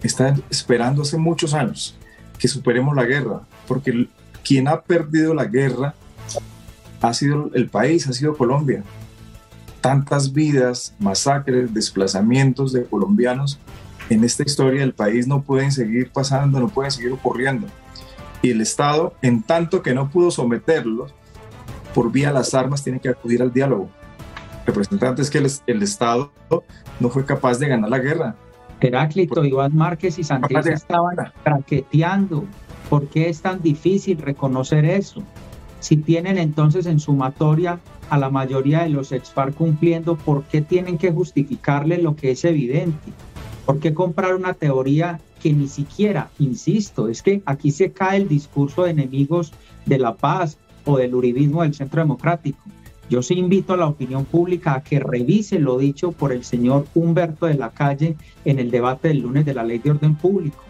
está 0.03 0.35
esperando 0.49 1.01
hace 1.01 1.17
muchos 1.17 1.53
años 1.53 1.97
que 2.39 2.47
superemos 2.47 2.95
la 2.95 3.03
guerra, 3.03 3.41
porque 3.67 4.07
quien 4.41 4.69
ha 4.69 4.79
perdido 4.79 5.33
la 5.33 5.43
guerra 5.43 5.95
ha 7.01 7.13
sido 7.13 7.51
el 7.53 7.69
país, 7.69 8.07
ha 8.07 8.13
sido 8.13 8.35
Colombia. 8.35 8.83
Tantas 9.81 10.33
vidas, 10.33 10.95
masacres, 10.99 11.73
desplazamientos 11.73 12.73
de 12.73 12.85
colombianos 12.85 13.59
en 14.09 14.23
esta 14.23 14.43
historia 14.43 14.81
del 14.81 14.93
país 14.93 15.27
no 15.27 15.41
pueden 15.41 15.71
seguir 15.71 16.11
pasando, 16.11 16.59
no 16.59 16.67
pueden 16.69 16.91
seguir 16.91 17.11
ocurriendo 17.11 17.67
y 18.45 18.51
el 18.51 18.61
Estado, 18.61 19.13
en 19.23 19.41
tanto 19.41 19.81
que 19.81 19.95
no 19.95 20.09
pudo 20.09 20.29
someterlos 20.29 21.15
por 21.95 22.11
vía 22.11 22.27
de 22.27 22.35
las 22.35 22.53
armas, 22.53 22.83
tiene 22.83 22.99
que 22.99 23.09
acudir 23.09 23.41
al 23.41 23.51
diálogo. 23.51 23.89
Representantes 24.67 25.31
que 25.31 25.39
el, 25.39 25.81
Estado 25.81 26.31
no 26.99 27.09
fue 27.09 27.25
capaz 27.25 27.57
de 27.57 27.67
ganar 27.69 27.89
la 27.89 27.97
guerra. 27.97 28.35
Heráclito, 28.81 29.43
Iván 29.43 29.75
Márquez 29.75 30.19
y 30.19 30.23
Santiago 30.23 30.69
estaban 30.69 31.15
traqueteando. 31.43 32.45
¿Por 32.87 33.07
qué 33.07 33.29
es 33.29 33.41
tan 33.41 33.61
difícil 33.63 34.19
reconocer 34.19 34.85
eso? 34.85 35.23
Si 35.79 35.97
tienen 35.97 36.37
entonces 36.37 36.85
en 36.85 36.99
sumatoria 36.99 37.79
a 38.09 38.17
la 38.17 38.29
mayoría 38.29 38.83
de 38.83 38.89
los 38.89 39.11
expar 39.11 39.53
cumpliendo, 39.53 40.15
¿por 40.15 40.43
qué 40.43 40.61
tienen 40.61 40.97
que 40.97 41.11
justificarle 41.11 41.97
lo 41.97 42.15
que 42.15 42.31
es 42.31 42.45
evidente? 42.45 43.11
¿Por 43.65 43.79
qué 43.79 43.93
comprar 43.93 44.35
una 44.35 44.53
teoría 44.53 45.19
que 45.41 45.53
ni 45.53 45.67
siquiera, 45.67 46.29
insisto, 46.39 47.07
es 47.07 47.21
que 47.21 47.41
aquí 47.45 47.71
se 47.71 47.91
cae 47.91 48.17
el 48.17 48.27
discurso 48.27 48.83
de 48.83 48.91
enemigos 48.91 49.53
de 49.85 49.97
la 49.97 50.15
paz 50.15 50.57
o 50.85 50.97
del 50.97 51.15
uribismo 51.15 51.63
del 51.63 51.73
centro 51.73 52.01
democrático? 52.01 52.59
Yo 53.09 53.21
sí 53.21 53.35
invito 53.35 53.73
a 53.73 53.77
la 53.77 53.87
opinión 53.87 54.25
pública 54.25 54.73
a 54.73 54.83
que 54.83 54.99
revise 54.99 55.59
lo 55.59 55.77
dicho 55.77 56.11
por 56.11 56.31
el 56.31 56.43
señor 56.43 56.87
Humberto 56.95 57.45
de 57.45 57.53
la 57.53 57.69
Calle 57.69 58.15
en 58.45 58.57
el 58.57 58.71
debate 58.71 59.09
del 59.09 59.19
lunes 59.19 59.45
de 59.45 59.53
la 59.53 59.63
ley 59.63 59.77
de 59.77 59.91
orden 59.91 60.15
público. 60.15 60.64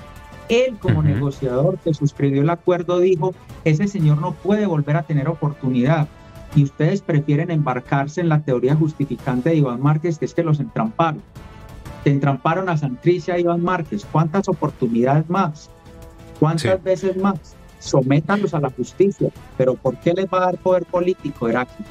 Él 0.50 0.78
como 0.80 1.02
negociador 1.02 1.78
que 1.80 1.94
suscribió 1.94 2.42
el 2.42 2.50
acuerdo 2.50 3.00
dijo, 3.00 3.34
ese 3.64 3.88
señor 3.88 4.20
no 4.20 4.34
puede 4.34 4.66
volver 4.66 4.96
a 4.96 5.04
tener 5.04 5.28
oportunidad 5.28 6.08
y 6.56 6.64
ustedes 6.64 7.02
prefieren 7.02 7.52
embarcarse 7.52 8.22
en 8.22 8.30
la 8.30 8.42
teoría 8.42 8.76
justificante 8.76 9.50
de 9.50 9.58
Iván 9.58 9.82
Márquez, 9.82 10.18
que 10.18 10.26
es 10.26 10.34
que 10.34 10.44
los 10.44 10.60
entramparon. 10.60 11.22
Te 12.04 12.12
entramparon 12.12 12.70
a 12.70 12.78
Santricia 12.78 13.38
y 13.38 13.42
Iván 13.42 13.64
Márquez. 13.64 14.06
¿Cuántas 14.10 14.48
oportunidades 14.48 15.30
más? 15.30 15.70
¿Cuántas 16.40 16.82
veces 16.82 17.18
más? 17.18 17.56
Sométanlos 17.80 18.54
a 18.54 18.60
la 18.60 18.70
justicia. 18.70 19.30
Pero 19.58 19.74
¿por 19.74 19.98
qué 19.98 20.14
les 20.14 20.26
va 20.28 20.38
a 20.38 20.46
dar 20.46 20.58
poder 20.58 20.86
político, 20.86 21.50
Heráclito? 21.50 21.90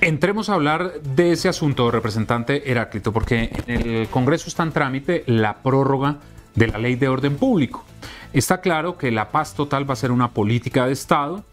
Entremos 0.00 0.50
a 0.50 0.54
hablar 0.54 1.00
de 1.00 1.32
ese 1.32 1.48
asunto, 1.48 1.90
representante 1.90 2.70
Heráclito, 2.70 3.12
porque 3.12 3.50
en 3.66 3.88
el 3.88 4.08
Congreso 4.08 4.48
está 4.48 4.64
en 4.64 4.72
trámite 4.72 5.24
la 5.26 5.62
prórroga 5.62 6.18
de 6.54 6.68
la 6.68 6.78
ley 6.78 6.96
de 6.96 7.08
orden 7.08 7.36
público. 7.36 7.84
Está 8.32 8.60
claro 8.60 8.98
que 8.98 9.10
la 9.10 9.30
paz 9.30 9.54
total 9.54 9.88
va 9.88 9.94
a 9.94 9.96
ser 9.96 10.10
una 10.10 10.32
política 10.32 10.86
de 10.86 10.92
Estado 10.92 11.44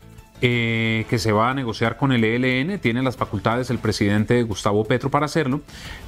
eh, 0.43 1.05
que 1.07 1.19
se 1.19 1.31
va 1.31 1.51
a 1.51 1.53
negociar 1.53 1.97
con 1.97 2.11
el 2.11 2.23
ELN, 2.23 2.79
tiene 2.79 3.03
las 3.03 3.15
facultades 3.15 3.69
el 3.69 3.77
presidente 3.77 4.41
Gustavo 4.41 4.83
Petro 4.85 5.11
para 5.11 5.27
hacerlo, 5.27 5.61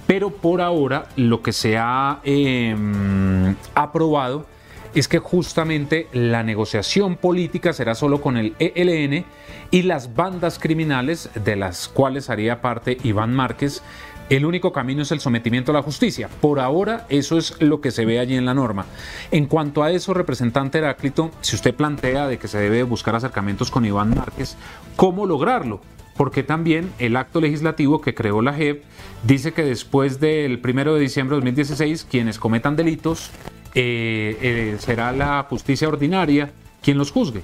pero 0.07 0.31
por 0.31 0.59
ahora 0.59 1.07
lo 1.15 1.43
que 1.43 1.53
se 1.53 1.77
ha 1.77 2.19
em, 2.23 3.55
aprobado 3.75 4.47
es 4.95 5.07
que 5.07 5.19
justamente 5.19 6.07
la 6.13 6.41
negociación 6.41 7.15
política 7.15 7.73
será 7.73 7.93
solo 7.93 8.21
con 8.21 8.37
el 8.37 8.55
ELN 8.57 9.23
y 9.69 9.83
las 9.83 10.15
bandas 10.15 10.57
criminales 10.57 11.29
de 11.35 11.55
las 11.55 11.87
cuales 11.87 12.31
haría 12.31 12.59
parte 12.59 12.97
Iván 13.03 13.35
Márquez 13.35 13.83
el 14.29 14.45
único 14.45 14.71
camino 14.71 15.01
es 15.01 15.11
el 15.11 15.19
sometimiento 15.19 15.71
a 15.71 15.75
la 15.75 15.81
justicia. 15.81 16.29
Por 16.41 16.59
ahora, 16.59 17.05
eso 17.09 17.37
es 17.37 17.61
lo 17.61 17.81
que 17.81 17.91
se 17.91 18.05
ve 18.05 18.19
allí 18.19 18.35
en 18.35 18.45
la 18.45 18.53
norma. 18.53 18.85
En 19.31 19.45
cuanto 19.45 19.83
a 19.83 19.91
eso, 19.91 20.13
representante 20.13 20.77
Heráclito, 20.77 21.31
si 21.41 21.55
usted 21.55 21.75
plantea 21.75 22.27
de 22.27 22.37
que 22.37 22.47
se 22.47 22.59
debe 22.59 22.83
buscar 22.83 23.15
acercamientos 23.15 23.69
con 23.69 23.85
Iván 23.85 24.15
Márquez, 24.15 24.55
¿cómo 24.95 25.25
lograrlo? 25.25 25.81
Porque 26.15 26.43
también 26.43 26.91
el 26.99 27.15
acto 27.15 27.41
legislativo 27.41 28.01
que 28.01 28.13
creó 28.13 28.41
la 28.41 28.53
JEP 28.53 28.83
dice 29.23 29.51
que 29.51 29.63
después 29.63 30.19
del 30.19 30.61
1 30.63 30.93
de 30.93 30.99
diciembre 30.99 31.35
de 31.35 31.41
2016, 31.41 32.07
quienes 32.09 32.37
cometan 32.37 32.75
delitos, 32.75 33.31
eh, 33.75 34.37
eh, 34.41 34.75
será 34.79 35.11
la 35.11 35.43
justicia 35.49 35.87
ordinaria 35.87 36.51
quien 36.81 36.97
los 36.97 37.11
juzgue. 37.11 37.41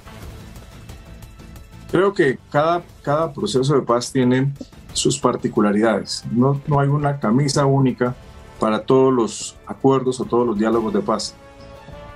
Creo 1.90 2.12
que 2.12 2.38
cada, 2.50 2.82
cada 3.02 3.32
proceso 3.32 3.74
de 3.74 3.82
paz 3.82 4.12
tiene 4.12 4.52
sus 4.92 5.18
particularidades. 5.18 6.24
No, 6.30 6.60
no 6.66 6.80
hay 6.80 6.88
una 6.88 7.18
camisa 7.20 7.66
única 7.66 8.14
para 8.58 8.82
todos 8.82 9.12
los 9.12 9.56
acuerdos 9.66 10.20
o 10.20 10.24
todos 10.24 10.46
los 10.46 10.58
diálogos 10.58 10.92
de 10.92 11.00
paz. 11.00 11.34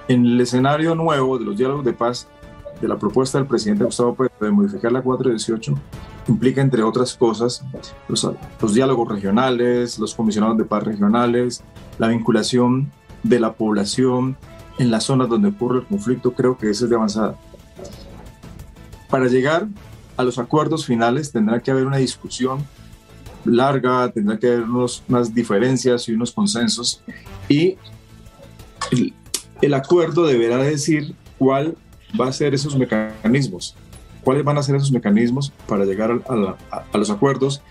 En 0.08 0.26
el 0.26 0.40
escenario 0.40 0.94
nuevo 0.94 1.38
de 1.38 1.44
los 1.44 1.56
diálogos 1.56 1.84
de 1.84 1.94
paz, 1.94 2.28
de 2.80 2.88
la 2.88 2.98
propuesta 2.98 3.38
del 3.38 3.46
presidente 3.46 3.84
Gustavo 3.84 4.14
Petro 4.14 4.46
de 4.46 4.52
modificar 4.52 4.92
la 4.92 5.00
418, 5.00 5.74
implica, 6.28 6.60
entre 6.60 6.82
otras 6.82 7.14
cosas, 7.14 7.64
los, 8.08 8.30
los 8.60 8.74
diálogos 8.74 9.08
regionales, 9.08 9.98
los 9.98 10.14
comisionados 10.14 10.58
de 10.58 10.64
paz 10.64 10.82
regionales, 10.82 11.62
la 11.98 12.08
vinculación 12.08 12.92
de 13.22 13.40
la 13.40 13.54
población 13.54 14.36
en 14.78 14.90
las 14.90 15.04
zonas 15.04 15.28
donde 15.28 15.48
ocurre 15.48 15.80
el 15.80 15.86
conflicto, 15.86 16.32
creo 16.32 16.58
que 16.58 16.70
eso 16.70 16.84
es 16.84 16.90
de 16.90 16.96
avanzada. 16.96 17.36
Para 19.08 19.26
llegar 19.26 19.68
a 20.16 20.24
los 20.24 20.38
acuerdos 20.38 20.86
finales 20.86 21.32
tendrá 21.32 21.60
que 21.60 21.70
haber 21.70 21.86
una 21.86 21.96
discusión 21.96 22.64
larga, 23.44 24.10
tendrá 24.10 24.38
que 24.38 24.46
haber 24.46 24.64
unas 25.08 25.34
diferencias 25.34 26.08
y 26.08 26.12
unos 26.12 26.32
consensos 26.32 27.02
y 27.48 27.76
el, 29.60 29.74
acuerdo 29.74 30.26
deberá 30.26 30.58
decir 30.58 31.14
cuál 31.38 31.76
va 32.18 32.28
a 32.28 32.32
ser 32.32 32.54
esos 32.54 32.76
mecanismos, 32.76 33.74
cuáles 34.22 34.44
van 34.44 34.58
a 34.58 34.62
ser 34.62 34.76
esos 34.76 34.92
mecanismos 34.92 35.52
para 35.66 35.84
llegar 35.84 36.10
a, 36.28 36.98
los 36.98 37.10
acuerdos 37.10 37.62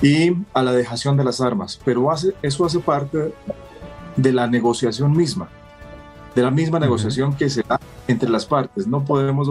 y 0.00 0.32
a 0.54 0.62
la 0.62 0.72
dejación 0.72 1.16
de 1.16 1.24
las 1.24 1.40
armas. 1.40 1.80
Pero 1.84 2.10
hace, 2.10 2.34
eso 2.42 2.64
hace 2.64 2.78
parte 2.78 3.32
de 4.16 4.32
la 4.32 4.46
negociación 4.46 5.16
misma, 5.16 5.48
de 6.34 6.42
la 6.42 6.50
misma 6.50 6.78
negociación 6.78 7.34
que 7.34 7.50
se 7.50 7.62
da 7.62 7.80
entre 8.06 8.28
las 8.28 8.46
partes. 8.46 8.86
No 8.86 9.04
podemos 9.04 9.48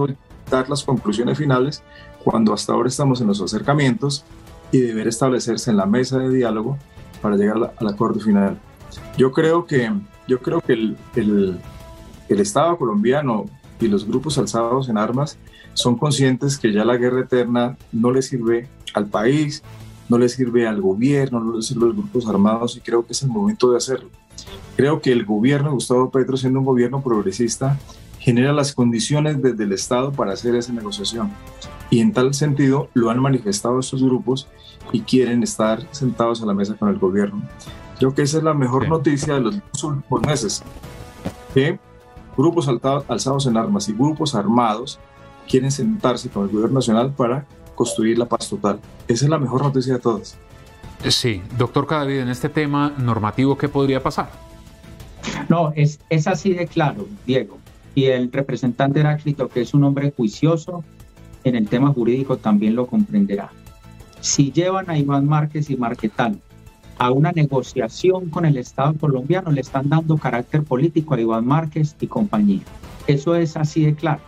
dar 0.50 0.70
las 0.70 0.84
conclusiones 0.84 1.38
finales 1.38 1.84
cuando 2.24 2.54
hasta 2.54 2.74
ahora 2.74 2.90
estamos 2.90 3.22
en 3.22 3.28
los 3.28 3.42
acercamientos 3.42 4.24
y 4.72 4.80
deber 4.80 5.08
establecerse 5.08 5.72
en 5.72 5.78
la 5.78 5.86
mesa 5.86 6.20
de 6.20 6.30
diálogo 6.30 6.78
para 7.22 7.36
llegar 7.36 7.74
al 7.78 7.88
acuerdo 7.88 8.20
final. 8.20 8.60
Yo 9.18 9.32
creo 9.32 9.66
que, 9.66 9.92
yo 10.28 10.40
creo 10.40 10.62
que 10.62 10.74
el, 10.74 10.98
el, 11.16 11.60
el 12.30 12.40
Estado 12.40 12.78
colombiano 12.78 13.46
y 13.80 13.88
los 13.88 14.06
grupos 14.08 14.38
alzados 14.38 14.90
en 14.90 14.98
armas 14.98 15.38
son 15.74 15.98
conscientes 15.98 16.58
que 16.58 16.74
ya 16.74 16.84
la 16.84 16.98
guerra 16.98 17.22
eterna 17.22 17.78
no 17.92 18.12
le 18.12 18.22
sirve 18.22 18.68
al 18.94 19.08
país, 19.08 19.64
no 20.10 20.18
le 20.18 20.30
sirve 20.30 20.68
al 20.68 20.82
gobierno, 20.82 21.40
no 21.40 21.56
le 21.58 21.62
sirve 21.62 21.84
a 21.84 21.88
los 21.88 21.98
grupos 21.98 22.28
armados 22.28 22.78
y 22.78 22.82
creo 22.82 23.06
que 23.06 23.14
es 23.14 23.22
el 23.22 23.30
momento 23.30 23.72
de 23.72 23.78
hacerlo. 23.78 24.10
Creo 24.76 25.02
que 25.02 25.12
el 25.12 25.26
gobierno 25.26 25.70
de 25.70 25.76
Gustavo 25.76 26.10
Petro, 26.10 26.38
siendo 26.38 26.60
un 26.60 26.66
gobierno 26.66 27.02
progresista, 27.02 27.80
genera 28.28 28.52
las 28.52 28.74
condiciones 28.74 29.42
desde 29.42 29.64
el 29.64 29.72
Estado 29.72 30.12
para 30.12 30.34
hacer 30.34 30.54
esa 30.54 30.74
negociación. 30.74 31.32
Y 31.90 32.02
en 32.02 32.12
tal 32.12 32.34
sentido 32.34 32.90
lo 32.94 33.10
han 33.10 33.22
manifestado 33.22 33.80
estos 33.80 34.04
grupos 34.04 34.50
y 34.92 35.00
quieren 35.00 35.44
estar 35.44 35.88
sentados 35.92 36.42
a 36.42 36.46
la 36.46 36.54
mesa 36.54 36.76
con 36.76 36.90
el 36.90 37.00
gobierno. 37.00 37.42
Creo 37.98 38.14
que 38.14 38.24
esa 38.24 38.40
es 38.40 38.44
la 38.44 38.54
mejor 38.54 38.90
noticia 38.90 39.36
de 39.36 39.40
los 39.40 39.56
últimos 39.82 40.22
meses, 40.24 40.62
que 41.54 41.80
grupos 42.36 42.68
alzados 42.68 43.48
en 43.48 43.56
armas 43.56 43.88
y 43.88 43.94
grupos 43.94 44.36
armados 44.36 45.00
quieren 45.48 45.72
sentarse 45.72 46.28
con 46.28 46.44
el 46.44 46.50
gobierno 46.50 46.80
nacional 46.80 47.14
para 47.14 47.46
construir 47.76 48.18
la 48.18 48.26
paz 48.26 48.50
total. 48.50 48.82
Esa 49.08 49.24
es 49.24 49.32
la 49.32 49.40
mejor 49.40 49.62
noticia 49.62 49.94
de 49.94 50.00
todas. 50.00 50.38
Sí, 51.08 51.42
doctor 51.58 51.88
Cadavid, 51.88 52.18
en 52.18 52.28
este 52.28 52.50
tema 52.50 52.94
normativo, 52.98 53.58
¿qué 53.58 53.70
podría 53.70 54.04
pasar? 54.04 54.30
No, 55.48 55.72
es, 55.78 56.02
es 56.10 56.28
así 56.28 56.52
de 56.52 56.68
claro, 56.68 57.08
Diego. 57.26 57.58
Y 57.98 58.12
el 58.12 58.32
representante 58.32 59.00
Heráclito, 59.00 59.50
que 59.50 59.62
es 59.62 59.74
un 59.74 59.84
hombre 59.84 60.14
juicioso 60.16 60.84
en 61.44 61.56
el 61.56 61.68
tema 61.68 61.92
jurídico, 61.92 62.38
también 62.38 62.76
lo 62.76 62.86
comprenderá. 62.86 63.50
Si 64.20 64.52
llevan 64.52 64.92
a 64.92 65.00
Iván 65.00 65.26
Márquez 65.26 65.72
y 65.72 65.78
Marquetal 65.78 66.40
a 67.00 67.10
una 67.10 67.32
negociación 67.32 68.30
con 68.30 68.46
el 68.46 68.58
Estado 68.58 68.94
colombiano, 69.00 69.50
le 69.50 69.62
están 69.62 69.90
dando 69.90 70.16
carácter 70.16 70.62
político 70.62 71.16
a 71.16 71.22
Iván 71.22 71.48
Márquez 71.48 71.96
y 72.00 72.06
compañía. 72.06 72.62
Eso 73.08 73.34
es 73.34 73.58
así 73.58 73.86
de 73.86 73.96
claro. 73.96 74.22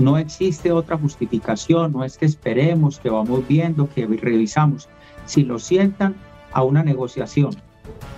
No 0.00 0.18
existe 0.18 0.72
otra 0.72 0.98
justificación, 0.98 1.92
no 1.92 2.02
es 2.02 2.18
que 2.18 2.26
esperemos, 2.26 2.98
que 2.98 3.08
vamos 3.08 3.46
viendo, 3.46 3.88
que 3.88 4.04
revisamos. 4.04 4.88
Si 5.26 5.44
lo 5.44 5.60
sientan 5.60 6.16
a 6.50 6.64
una 6.64 6.82
negociación, 6.82 7.54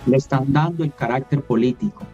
le 0.07 0.17
están 0.17 0.51
dando 0.51 0.83
el 0.83 0.95
carácter 0.95 1.43
político. 1.43 2.07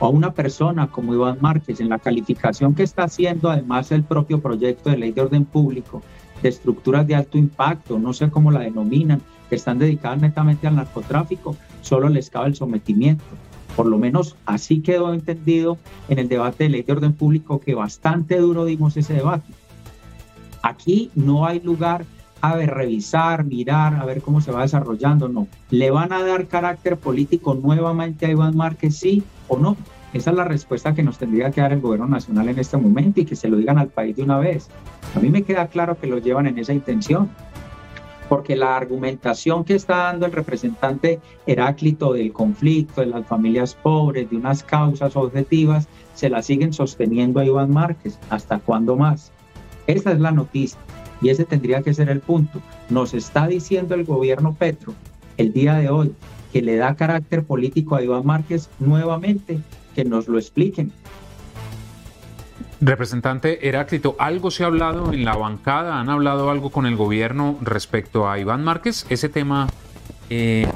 O 0.00 0.06
a 0.06 0.08
una 0.08 0.32
persona 0.32 0.88
como 0.88 1.14
Iván 1.14 1.38
Márquez, 1.40 1.80
en 1.80 1.88
la 1.88 1.98
calificación 1.98 2.74
que 2.74 2.82
está 2.82 3.04
haciendo 3.04 3.50
además 3.50 3.92
el 3.92 4.02
propio 4.02 4.40
proyecto 4.40 4.90
de 4.90 4.98
ley 4.98 5.12
de 5.12 5.22
orden 5.22 5.44
público, 5.44 6.02
de 6.42 6.48
estructuras 6.48 7.06
de 7.06 7.14
alto 7.14 7.38
impacto, 7.38 7.98
no 7.98 8.12
sé 8.12 8.30
cómo 8.30 8.50
la 8.50 8.60
denominan, 8.60 9.22
que 9.48 9.56
están 9.56 9.78
dedicadas 9.78 10.20
netamente 10.20 10.66
al 10.66 10.76
narcotráfico, 10.76 11.56
solo 11.80 12.08
les 12.08 12.30
cabe 12.30 12.48
el 12.48 12.56
sometimiento. 12.56 13.24
Por 13.76 13.86
lo 13.86 13.98
menos 13.98 14.36
así 14.46 14.80
quedó 14.80 15.12
entendido 15.12 15.78
en 16.08 16.18
el 16.18 16.28
debate 16.28 16.64
de 16.64 16.70
ley 16.70 16.82
de 16.82 16.92
orden 16.92 17.12
público 17.12 17.60
que 17.60 17.74
bastante 17.74 18.38
duro 18.38 18.64
dimos 18.64 18.96
ese 18.96 19.14
debate. 19.14 19.52
Aquí 20.62 21.10
no 21.14 21.46
hay 21.46 21.60
lugar 21.60 22.04
a 22.40 22.56
ver, 22.56 22.74
revisar, 22.74 23.44
mirar, 23.44 23.94
a 23.94 24.04
ver 24.04 24.20
cómo 24.20 24.42
se 24.42 24.52
va 24.52 24.62
desarrollando, 24.62 25.28
no. 25.28 25.48
¿Le 25.70 25.90
van 25.90 26.12
a 26.12 26.22
dar 26.22 26.46
carácter 26.46 26.98
político 26.98 27.54
nuevamente 27.54 28.26
a 28.26 28.30
Iván 28.30 28.54
Márquez, 28.54 28.98
sí 28.98 29.22
o 29.48 29.58
no? 29.58 29.76
Esa 30.12 30.30
es 30.30 30.36
la 30.36 30.44
respuesta 30.44 30.94
que 30.94 31.02
nos 31.02 31.18
tendría 31.18 31.50
que 31.50 31.60
dar 31.60 31.72
el 31.72 31.80
gobierno 31.80 32.06
nacional 32.06 32.48
en 32.48 32.58
este 32.58 32.76
momento 32.76 33.20
y 33.20 33.24
que 33.24 33.34
se 33.34 33.48
lo 33.48 33.56
digan 33.56 33.78
al 33.78 33.88
país 33.88 34.14
de 34.16 34.22
una 34.22 34.38
vez. 34.38 34.68
A 35.16 35.18
mí 35.18 35.28
me 35.28 35.42
queda 35.42 35.66
claro 35.66 35.98
que 35.98 36.06
lo 36.06 36.18
llevan 36.18 36.46
en 36.46 36.56
esa 36.58 36.72
intención, 36.72 37.28
porque 38.28 38.54
la 38.54 38.76
argumentación 38.76 39.64
que 39.64 39.74
está 39.74 40.04
dando 40.04 40.26
el 40.26 40.32
representante 40.32 41.20
Heráclito 41.46 42.12
del 42.12 42.32
conflicto, 42.32 43.00
de 43.00 43.08
las 43.08 43.26
familias 43.26 43.74
pobres, 43.74 44.30
de 44.30 44.36
unas 44.36 44.62
causas 44.62 45.16
objetivas, 45.16 45.88
se 46.14 46.30
la 46.30 46.42
siguen 46.42 46.72
sosteniendo 46.72 47.40
a 47.40 47.44
Iván 47.44 47.72
Márquez. 47.72 48.18
¿Hasta 48.30 48.60
cuándo 48.60 48.96
más? 48.96 49.32
Esa 49.88 50.12
es 50.12 50.20
la 50.20 50.30
noticia 50.30 50.78
y 51.20 51.30
ese 51.30 51.44
tendría 51.44 51.82
que 51.82 51.92
ser 51.92 52.08
el 52.08 52.20
punto. 52.20 52.60
Nos 52.88 53.14
está 53.14 53.46
diciendo 53.46 53.94
el 53.94 54.04
gobierno 54.04 54.54
Petro 54.54 54.94
el 55.36 55.52
día 55.52 55.74
de 55.74 55.90
hoy 55.90 56.14
que 56.54 56.62
le 56.62 56.76
da 56.76 56.94
carácter 56.94 57.42
político 57.42 57.96
a 57.96 58.02
Iván 58.02 58.24
Márquez 58.24 58.70
nuevamente 58.78 59.58
que 59.92 60.04
nos 60.04 60.28
lo 60.28 60.38
expliquen. 60.38 60.92
Representante 62.80 63.66
Heráclito, 63.66 64.14
¿algo 64.20 64.52
se 64.52 64.62
ha 64.62 64.68
hablado 64.68 65.12
en 65.12 65.24
la 65.24 65.34
bancada? 65.34 65.98
¿Han 65.98 66.10
hablado 66.10 66.50
algo 66.50 66.70
con 66.70 66.86
el 66.86 66.94
gobierno 66.94 67.58
respecto 67.60 68.30
a 68.30 68.38
Iván 68.38 68.62
Márquez? 68.62 69.04
Ese 69.08 69.28
tema, 69.28 69.66
eh, 70.30 70.68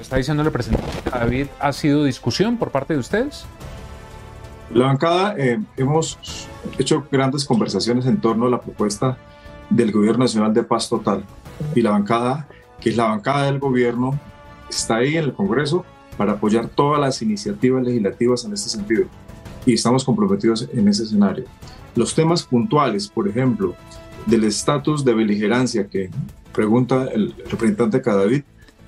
está 0.00 0.16
diciendo 0.16 0.42
el 0.42 0.46
representante 0.46 1.10
David, 1.10 1.48
¿ha 1.58 1.72
sido 1.72 2.04
discusión 2.04 2.56
por 2.56 2.70
parte 2.70 2.94
de 2.94 3.00
ustedes? 3.00 3.46
La 4.72 4.86
bancada, 4.86 5.34
eh, 5.36 5.58
hemos 5.76 6.20
hecho 6.78 7.04
grandes 7.10 7.44
conversaciones 7.44 8.06
en 8.06 8.20
torno 8.20 8.46
a 8.46 8.50
la 8.50 8.60
propuesta 8.60 9.18
del 9.70 9.90
Gobierno 9.90 10.22
Nacional 10.22 10.54
de 10.54 10.62
Paz 10.62 10.88
Total. 10.88 11.24
Y 11.74 11.82
la 11.82 11.90
bancada, 11.90 12.46
que 12.80 12.90
es 12.90 12.96
la 12.96 13.06
bancada 13.06 13.46
del 13.46 13.58
gobierno, 13.58 14.20
está 14.68 14.96
ahí 14.96 15.16
en 15.16 15.24
el 15.24 15.32
Congreso 15.34 15.84
para 16.16 16.32
apoyar 16.32 16.68
todas 16.68 17.00
las 17.00 17.20
iniciativas 17.22 17.84
legislativas 17.84 18.44
en 18.44 18.52
este 18.52 18.70
sentido. 18.70 19.06
Y 19.64 19.74
estamos 19.74 20.04
comprometidos 20.04 20.68
en 20.72 20.88
ese 20.88 21.04
escenario. 21.04 21.44
Los 21.94 22.14
temas 22.14 22.42
puntuales, 22.42 23.08
por 23.08 23.28
ejemplo, 23.28 23.74
del 24.26 24.44
estatus 24.44 25.04
de 25.04 25.14
beligerancia 25.14 25.86
que 25.86 26.10
pregunta 26.52 27.08
el 27.12 27.34
representante 27.50 28.00
Cadavid, 28.00 28.42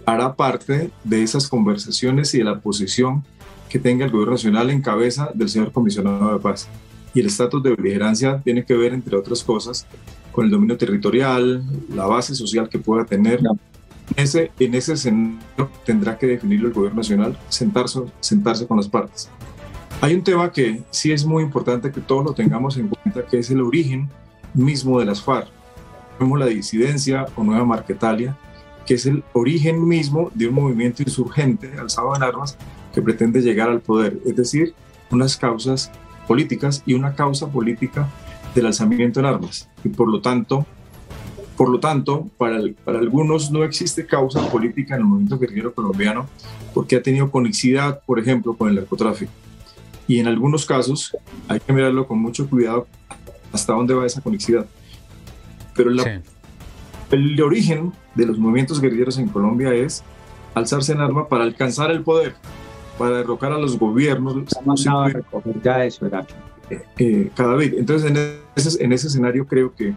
hará 0.07 0.35
parte 0.35 0.91
de 1.05 1.23
esas 1.23 1.49
conversaciones 1.49 2.35
y 2.35 2.39
de 2.39 2.45
la 2.45 2.61
posición 2.61 3.25
que 3.69 3.79
tenga 3.79 4.07
el 4.07 4.11
gobierno 4.11 4.35
nacional 4.35 4.71
en 4.71 4.81
cabeza 4.81 5.31
del 5.35 5.49
señor 5.49 5.73
comisionado 5.73 6.33
de 6.33 6.39
paz. 6.39 6.69
Y 7.15 7.21
el 7.21 7.27
estatus 7.27 7.63
de 7.63 7.75
beligerancia 7.75 8.41
tiene 8.43 8.65
que 8.65 8.75
ver, 8.75 8.95
entre 8.95 9.17
otras 9.17 9.43
cosas, 9.43 9.87
con 10.33 10.47
el 10.47 10.51
dominio 10.51 10.79
territorial, 10.79 11.63
la 11.95 12.07
base 12.07 12.35
social 12.35 12.69
que 12.69 12.79
pueda 12.79 13.05
tener, 13.05 13.41
ese, 14.19 14.51
en 14.59 14.75
ese 14.75 14.97
sentido 14.97 15.71
tendrá 15.85 16.19
que 16.19 16.27
definirlo 16.27 16.69
el 16.69 16.75
gobierno 16.75 16.99
nacional, 16.99 17.39
sentarse, 17.49 18.01
sentarse 18.21 18.67
con 18.67 18.77
las 18.77 18.89
partes. 18.89 19.31
Hay 20.01 20.15
un 20.15 20.23
tema 20.23 20.53
que 20.53 20.83
sí 20.91 21.13
es 21.13 21.25
muy 21.25 21.43
importante 21.43 21.91
que 21.91 22.01
todos 22.01 22.25
lo 22.25 22.33
tengamos 22.33 22.77
en 22.77 22.89
cuenta, 22.89 23.25
que 23.27 23.39
es 23.39 23.51
el 23.51 23.61
origen 23.61 24.09
mismo 24.55 24.99
de 25.01 25.07
las 25.07 25.23
FARC. 25.23 25.49
Vemos 26.19 26.39
la 26.39 26.47
disidencia 26.47 27.27
o 27.37 27.45
Nueva 27.45 27.65
Marquetalia, 27.65 28.37
que 28.87 28.95
es 28.95 29.07
el 29.07 29.23
origen 29.35 29.87
mismo 29.87 30.31
de 30.35 30.49
un 30.49 30.55
movimiento 30.55 31.03
insurgente 31.03 31.73
alzado 31.79 32.15
en 32.17 32.23
armas 32.23 32.57
que 32.93 33.03
pretende 33.03 33.41
llegar 33.41 33.69
al 33.69 33.81
poder, 33.81 34.19
es 34.25 34.35
decir, 34.35 34.75
unas 35.11 35.37
causas 35.37 35.93
políticas 36.27 36.83
y 36.87 36.95
una 36.95 37.15
causa 37.15 37.49
política 37.49 38.09
del 38.55 38.67
alzamiento 38.67 39.21
en 39.21 39.27
armas. 39.27 39.69
Y 39.85 39.91
por 39.91 40.09
lo 40.09 40.21
tanto, 40.21 40.67
por 41.59 41.71
lo 41.71 41.81
tanto, 41.81 42.31
para, 42.39 42.61
para 42.85 43.01
algunos 43.01 43.51
no 43.51 43.65
existe 43.65 44.07
causa 44.07 44.49
política 44.49 44.95
en 44.95 45.01
el 45.01 45.07
movimiento 45.09 45.41
guerrillero 45.41 45.75
colombiano 45.75 46.29
porque 46.73 46.95
ha 46.95 47.03
tenido 47.03 47.33
conexidad, 47.33 48.01
por 48.07 48.21
ejemplo, 48.21 48.57
con 48.57 48.69
el 48.69 48.77
narcotráfico. 48.77 49.33
Y 50.07 50.21
en 50.21 50.29
algunos 50.29 50.65
casos 50.65 51.17
hay 51.49 51.59
que 51.59 51.73
mirarlo 51.73 52.07
con 52.07 52.21
mucho 52.21 52.49
cuidado 52.49 52.87
hasta 53.53 53.73
dónde 53.73 53.93
va 53.93 54.07
esa 54.07 54.21
conexidad. 54.21 54.67
Pero 55.75 55.91
el 57.11 57.43
origen 57.43 57.93
de 58.15 58.27
los 58.27 58.39
movimientos 58.39 58.81
guerrilleros 58.81 59.19
en 59.19 59.27
Colombia 59.27 59.75
es 59.75 60.05
alzarse 60.55 60.93
en 60.93 61.01
arma 61.01 61.27
para 61.27 61.43
alcanzar 61.43 61.91
el 61.91 62.05
poder, 62.05 62.37
para 62.97 63.17
derrocar 63.17 63.51
a 63.51 63.59
los 63.59 63.77
gobiernos. 63.77 64.37
ya 65.65 65.85
eso, 65.85 66.07
era. 66.07 66.25
Eh, 66.99 67.31
cada 67.35 67.57
vez. 67.57 67.75
Entonces, 67.77 68.09
en 68.09 68.17
ese, 68.55 68.85
en 68.85 68.93
ese 68.93 69.09
escenario 69.09 69.45
creo 69.45 69.75
que 69.75 69.95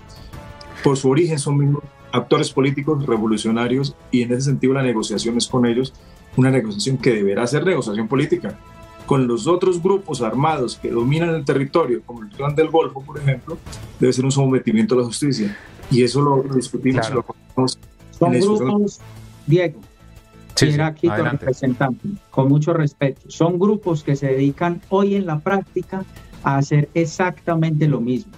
por 0.84 0.98
su 0.98 1.10
origen 1.10 1.40
son 1.40 1.80
actores 2.12 2.52
políticos 2.52 3.06
revolucionarios 3.06 3.96
y 4.12 4.22
en 4.24 4.34
ese 4.34 4.42
sentido 4.42 4.74
la 4.74 4.84
negociación 4.84 5.38
es 5.38 5.48
con 5.48 5.66
ellos 5.66 5.94
una 6.38 6.50
negociación 6.50 6.98
que 6.98 7.14
deberá 7.14 7.46
ser 7.48 7.66
negociación 7.66 8.08
política. 8.08 8.58
Con 9.06 9.28
los 9.28 9.48
otros 9.48 9.82
grupos 9.82 10.22
armados 10.22 10.78
que 10.78 10.90
dominan 10.90 11.30
el 11.30 11.44
territorio, 11.44 12.02
como 12.06 12.22
el 12.22 12.30
Clan 12.30 12.56
del 12.56 12.70
Golfo, 12.70 13.02
por 13.02 13.18
ejemplo, 13.18 13.58
debe 14.00 14.14
ser 14.14 14.24
un 14.24 14.32
sometimiento 14.32 14.96
a 14.96 15.00
la 15.00 15.04
justicia. 15.04 15.58
Y 15.90 16.04
eso 16.04 16.22
lo, 16.22 16.44
discutimos 16.44 17.10
y 17.10 17.14
lo 17.14 17.26
Son 18.12 18.32
grupos, 18.32 19.02
Diego, 19.46 19.82
sí, 20.56 20.80
aquí 20.80 21.10
representante, 21.10 22.08
con 22.30 22.48
mucho 22.48 22.74
respeto. 22.74 23.22
Son 23.28 23.60
grupos 23.60 24.04
que 24.04 24.16
se 24.16 24.28
dedican 24.28 24.82
hoy 24.88 25.16
en 25.16 25.26
la 25.26 25.40
práctica 25.40 26.06
a 26.44 26.58
hacer 26.58 26.88
exactamente 26.94 27.88
lo 27.90 28.00
mismo 28.00 28.32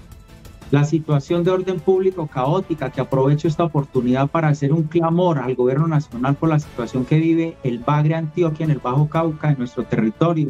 la 0.74 0.86
situación 0.86 1.44
de 1.44 1.52
orden 1.52 1.80
público 1.80 2.26
caótica, 2.26 2.90
que 2.90 3.00
aprovecho 3.00 3.48
esta 3.48 3.64
oportunidad 3.64 4.28
para 4.28 4.48
hacer 4.48 4.74
un 4.74 4.82
clamor 4.82 5.38
al 5.38 5.54
gobierno 5.54 5.88
nacional 5.88 6.34
por 6.34 6.50
la 6.50 6.58
situación 6.58 7.06
que 7.06 7.20
vive 7.20 7.56
el 7.62 7.78
Bagre 7.78 8.16
Antioquia 8.16 8.64
en 8.64 8.72
el 8.72 8.80
Bajo 8.80 9.08
Cauca, 9.08 9.52
en 9.52 9.60
nuestro 9.60 9.84
territorio, 9.84 10.50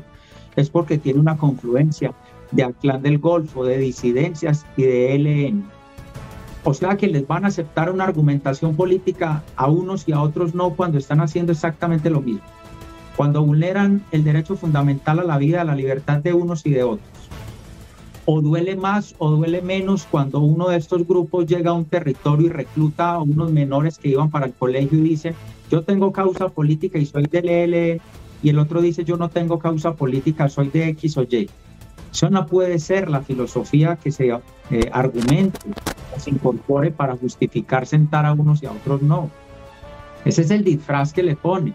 es 0.56 0.70
porque 0.70 0.98
tiene 0.98 1.20
una 1.20 1.36
confluencia 1.36 2.14
de 2.52 2.74
Clan 2.80 3.02
del 3.02 3.18
Golfo, 3.18 3.66
de 3.66 3.78
disidencias 3.78 4.66
y 4.78 4.84
de 4.84 5.16
ELN. 5.16 5.66
O 6.64 6.74
sea 6.74 6.96
que 6.96 7.08
les 7.08 7.28
van 7.28 7.44
a 7.44 7.50
aceptar 7.50 7.92
una 7.92 8.06
argumentación 8.06 8.78
política 8.78 9.44
a 9.58 9.68
unos 9.68 10.08
y 10.08 10.14
a 10.14 10.22
otros 10.22 10.56
no 10.56 10.70
cuando 10.70 11.00
están 11.00 11.20
haciendo 11.20 11.52
exactamente 11.52 12.10
lo 12.10 12.22
mismo. 12.22 12.48
Cuando 13.18 13.44
vulneran 13.44 14.02
el 14.14 14.24
derecho 14.24 14.56
fundamental 14.56 15.20
a 15.20 15.26
la 15.26 15.38
vida, 15.38 15.60
a 15.60 15.66
la 15.66 15.76
libertad 15.76 16.20
de 16.20 16.32
unos 16.32 16.66
y 16.66 16.70
de 16.70 16.84
otros 16.84 17.24
o 18.26 18.42
duele 18.42 18.76
más 18.76 19.16
o 19.18 19.32
duele 19.32 19.62
menos 19.62 20.08
cuando 20.10 20.40
uno 20.40 20.70
de 20.70 20.78
estos 20.78 21.06
grupos 21.08 21.46
llega 21.46 21.72
a 21.72 21.74
un 21.74 21.86
territorio 21.86 22.48
y 22.48 22.50
recluta 22.50 23.14
a 23.14 23.22
unos 23.22 23.52
menores 23.52 23.98
que 23.98 24.10
iban 24.10 24.30
para 24.30 24.46
el 24.46 24.54
colegio 24.54 25.00
y 25.00 25.10
dicen, 25.10 25.36
yo 25.70 25.84
tengo 25.84 26.12
causa 26.12 26.50
política 26.50 26.98
y 26.98 27.06
soy 27.06 27.26
del 27.26 27.50
ELN, 27.50 28.02
y 28.42 28.50
el 28.50 28.60
otro 28.60 28.82
dice, 28.82 29.04
yo 29.04 29.18
no 29.18 29.30
tengo 29.30 29.60
causa 29.60 29.94
política, 29.96 30.50
soy 30.50 30.70
de 30.70 30.90
X 30.90 31.18
o 31.18 31.24
Y. 31.24 31.50
Eso 32.12 32.30
no 32.30 32.46
puede 32.46 32.78
ser 32.78 33.10
la 33.10 33.22
filosofía 33.22 33.96
que 33.96 34.12
se 34.12 34.30
eh, 34.30 34.90
argumente 34.92 35.60
se 36.18 36.30
incorpore 36.30 36.92
para 36.92 37.16
justificar 37.16 37.86
sentar 37.86 38.26
a 38.26 38.34
unos 38.34 38.62
y 38.62 38.68
a 38.68 38.72
otros 38.72 39.02
no. 39.02 39.30
Ese 40.26 40.44
es 40.44 40.52
el 40.52 40.64
disfraz 40.64 41.12
que 41.12 41.24
le 41.24 41.36
pone. 41.36 41.74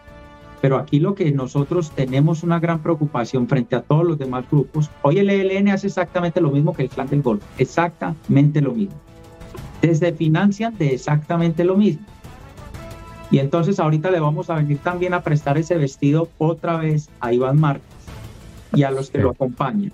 Pero 0.61 0.77
aquí 0.77 0.99
lo 0.99 1.15
que 1.15 1.31
nosotros 1.31 1.93
tenemos 1.93 2.43
una 2.43 2.59
gran 2.59 2.81
preocupación 2.81 3.47
frente 3.49 3.77
a 3.77 3.83
todos 3.83 4.05
los 4.05 4.19
demás 4.19 4.45
grupos, 4.51 4.91
hoy 5.03 5.19
el 5.19 5.31
ELN 5.31 5.69
hace 5.69 5.87
exactamente 5.87 6.41
lo 6.41 6.51
mismo 6.51 6.75
que 6.75 6.83
el 6.83 6.89
Clan 6.89 7.09
del 7.09 7.23
Golfo, 7.23 7.47
exactamente 7.59 8.61
lo 8.61 8.73
mismo. 8.73 8.97
Desde 9.81 10.13
financian 10.13 10.77
de 10.77 10.95
exactamente 10.95 11.65
lo 11.65 11.77
mismo. 11.77 12.05
Y 13.31 13.39
entonces 13.39 13.79
ahorita 13.79 14.11
le 14.11 14.21
vamos 14.21 14.51
a 14.51 14.55
venir 14.55 14.79
también 14.79 15.15
a 15.15 15.23
prestar 15.23 15.59
ese 15.59 15.77
vestido 15.77 16.29
otra 16.39 16.79
vez 16.79 17.09
a 17.21 17.33
Iván 17.33 17.61
Márquez 17.61 17.85
y 18.75 18.83
a 18.83 18.91
los 18.91 19.11
que 19.11 19.19
lo 19.19 19.31
acompañan. 19.31 19.93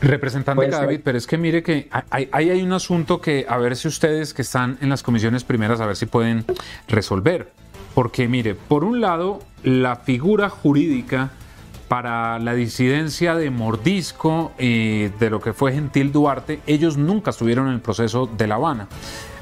Representante 0.00 0.68
David, 0.68 1.00
pero 1.02 1.18
es 1.18 1.26
que 1.26 1.36
mire 1.36 1.62
que 1.62 1.88
ahí 2.10 2.28
hay, 2.30 2.50
hay 2.50 2.62
un 2.62 2.72
asunto 2.72 3.20
que 3.20 3.46
a 3.48 3.58
ver 3.58 3.74
si 3.74 3.88
ustedes 3.88 4.32
que 4.32 4.42
están 4.42 4.78
en 4.80 4.90
las 4.90 5.02
comisiones 5.02 5.42
primeras, 5.42 5.80
a 5.80 5.86
ver 5.86 5.96
si 5.96 6.06
pueden 6.06 6.44
resolver. 6.86 7.50
Porque 7.98 8.28
mire, 8.28 8.54
por 8.54 8.84
un 8.84 9.00
lado, 9.00 9.40
la 9.64 9.96
figura 9.96 10.48
jurídica 10.48 11.30
para 11.88 12.38
la 12.38 12.54
disidencia 12.54 13.34
de 13.34 13.50
Mordisco 13.50 14.52
y 14.56 15.08
de 15.08 15.30
lo 15.30 15.40
que 15.40 15.52
fue 15.52 15.72
Gentil 15.72 16.12
Duarte, 16.12 16.60
ellos 16.68 16.96
nunca 16.96 17.30
estuvieron 17.30 17.66
en 17.66 17.74
el 17.74 17.80
proceso 17.80 18.26
de 18.26 18.46
La 18.46 18.54
Habana. 18.54 18.86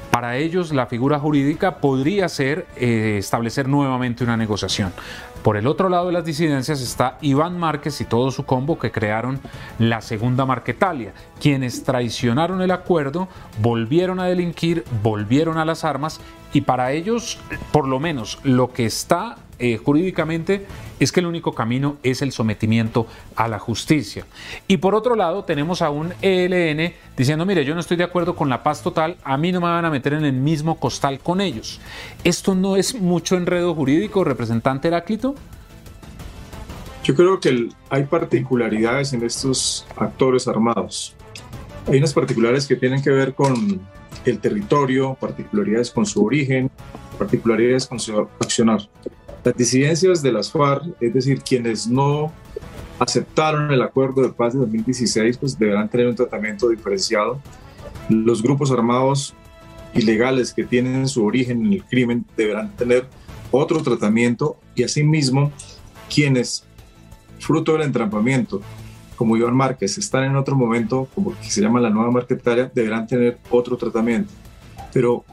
Para 0.09 0.37
ellos 0.37 0.73
la 0.73 0.87
figura 0.87 1.19
jurídica 1.19 1.77
podría 1.77 2.27
ser 2.29 2.65
eh, 2.77 3.17
establecer 3.19 3.67
nuevamente 3.67 4.23
una 4.23 4.35
negociación. 4.35 4.91
Por 5.47 5.55
el 5.55 5.65
otro 5.65 5.87
lado 5.87 6.07
de 6.07 6.11
las 6.11 6.25
disidencias 6.25 6.81
está 6.81 7.17
Iván 7.21 7.57
Márquez 7.57 8.01
y 8.01 8.03
todo 8.03 8.31
su 8.31 8.45
combo 8.45 8.77
que 8.77 8.91
crearon 8.91 9.39
la 9.79 10.01
segunda 10.01 10.45
Marquetalia, 10.45 11.13
quienes 11.39 11.85
traicionaron 11.85 12.61
el 12.61 12.71
acuerdo, 12.71 13.29
volvieron 13.61 14.19
a 14.19 14.25
delinquir, 14.25 14.83
volvieron 15.01 15.57
a 15.57 15.63
las 15.63 15.85
armas 15.85 16.19
y 16.51 16.59
para 16.59 16.91
ellos, 16.91 17.39
por 17.71 17.87
lo 17.87 17.97
menos, 17.97 18.39
lo 18.43 18.73
que 18.73 18.85
está 18.85 19.37
eh, 19.59 19.77
jurídicamente 19.77 20.65
es 20.99 21.11
que 21.11 21.19
el 21.19 21.25
único 21.25 21.53
camino 21.53 21.97
es 22.03 22.21
el 22.21 22.31
sometimiento 22.31 23.07
a 23.35 23.47
la 23.47 23.59
justicia. 23.59 24.25
Y 24.67 24.77
por 24.77 24.95
otro 24.95 25.15
lado, 25.15 25.43
tenemos 25.43 25.81
a 25.81 25.89
un 25.89 26.13
ELN 26.21 26.93
diciendo, 27.15 27.45
mire, 27.45 27.65
yo 27.65 27.73
no 27.73 27.79
estoy 27.79 27.97
de 27.97 28.03
acuerdo 28.03 28.35
con 28.35 28.49
la 28.49 28.63
paz 28.63 28.83
total, 28.83 29.17
a 29.23 29.37
mí 29.37 29.51
no 29.51 29.59
me 29.59 29.67
van 29.67 29.85
a 29.85 29.89
meter 29.89 30.13
en 30.13 30.25
el 30.25 30.33
mismo 30.33 30.79
costal 30.79 31.19
con 31.19 31.41
ellos. 31.41 31.79
¿Esto 32.23 32.55
no 32.55 32.75
es 32.75 32.99
mucho 32.99 33.35
enredo 33.35 33.73
jurídico, 33.73 34.23
representante 34.23 34.87
Heráclito? 34.87 35.35
Yo 37.03 37.15
creo 37.15 37.39
que 37.39 37.69
hay 37.89 38.03
particularidades 38.03 39.13
en 39.13 39.23
estos 39.23 39.87
actores 39.95 40.47
armados. 40.47 41.15
Hay 41.87 41.99
unas 41.99 42.13
particularidades 42.13 42.67
que 42.67 42.75
tienen 42.75 43.01
que 43.01 43.11
ver 43.11 43.33
con 43.33 43.79
el 44.25 44.39
territorio, 44.39 45.15
particularidades 45.19 45.89
con 45.91 46.05
su 46.05 46.25
origen, 46.25 46.69
particularidades 47.17 47.87
con 47.87 47.99
su 47.99 48.27
accionar. 48.39 48.81
Las 49.47 49.55
disidencias 49.55 50.21
de 50.21 50.33
las 50.33 50.51
FARC, 50.51 50.83
es 50.99 51.13
decir, 51.13 51.41
quienes 51.41 51.87
no 51.87 52.33
aceptaron 52.99 53.71
el 53.71 53.81
acuerdo 53.81 54.21
de 54.21 54.27
paz 54.27 54.51
de 54.51 54.59
2016, 54.59 55.37
pues 55.37 55.57
deberán 55.57 55.87
tener 55.87 56.05
un 56.07 56.15
tratamiento 56.15 56.67
diferenciado. 56.67 57.39
Los 58.09 58.43
grupos 58.43 58.71
armados 58.71 59.33
ilegales 59.93 60.53
que 60.53 60.65
tienen 60.65 61.07
su 61.07 61.23
origen 61.23 61.65
en 61.65 61.71
el 61.71 61.85
crimen 61.85 62.25
deberán 62.35 62.75
tener 62.75 63.05
otro 63.49 63.81
tratamiento 63.81 64.57
y 64.75 64.83
asimismo 64.83 65.53
quienes, 66.13 66.65
fruto 67.39 67.71
del 67.71 67.83
entrampamiento, 67.83 68.59
como 69.15 69.37
Iván 69.37 69.55
Márquez, 69.55 69.97
están 69.97 70.25
en 70.25 70.35
otro 70.35 70.57
momento, 70.57 71.07
como 71.15 71.39
que 71.39 71.49
se 71.49 71.61
llama 71.61 71.79
la 71.79 71.89
nueva 71.89 72.11
marquetaria, 72.11 72.69
deberán 72.75 73.07
tener 73.07 73.37
otro 73.49 73.77
tratamiento. 73.77 74.33
Pero 74.91 75.23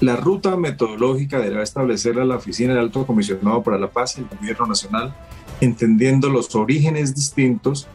la 0.00 0.16
ruta 0.16 0.56
metodológica 0.56 1.38
deberá 1.38 1.62
establecerla 1.62 2.24
la 2.24 2.36
Oficina 2.36 2.72
del 2.72 2.84
Alto 2.84 3.06
Comisionado 3.06 3.62
para 3.62 3.78
la 3.78 3.88
Paz 3.88 4.16
y 4.16 4.22
el 4.22 4.28
Gobierno 4.28 4.66
Nacional, 4.66 5.14
entendiendo 5.60 6.30
los 6.30 6.54
orígenes 6.54 7.14
distintos, 7.14 7.86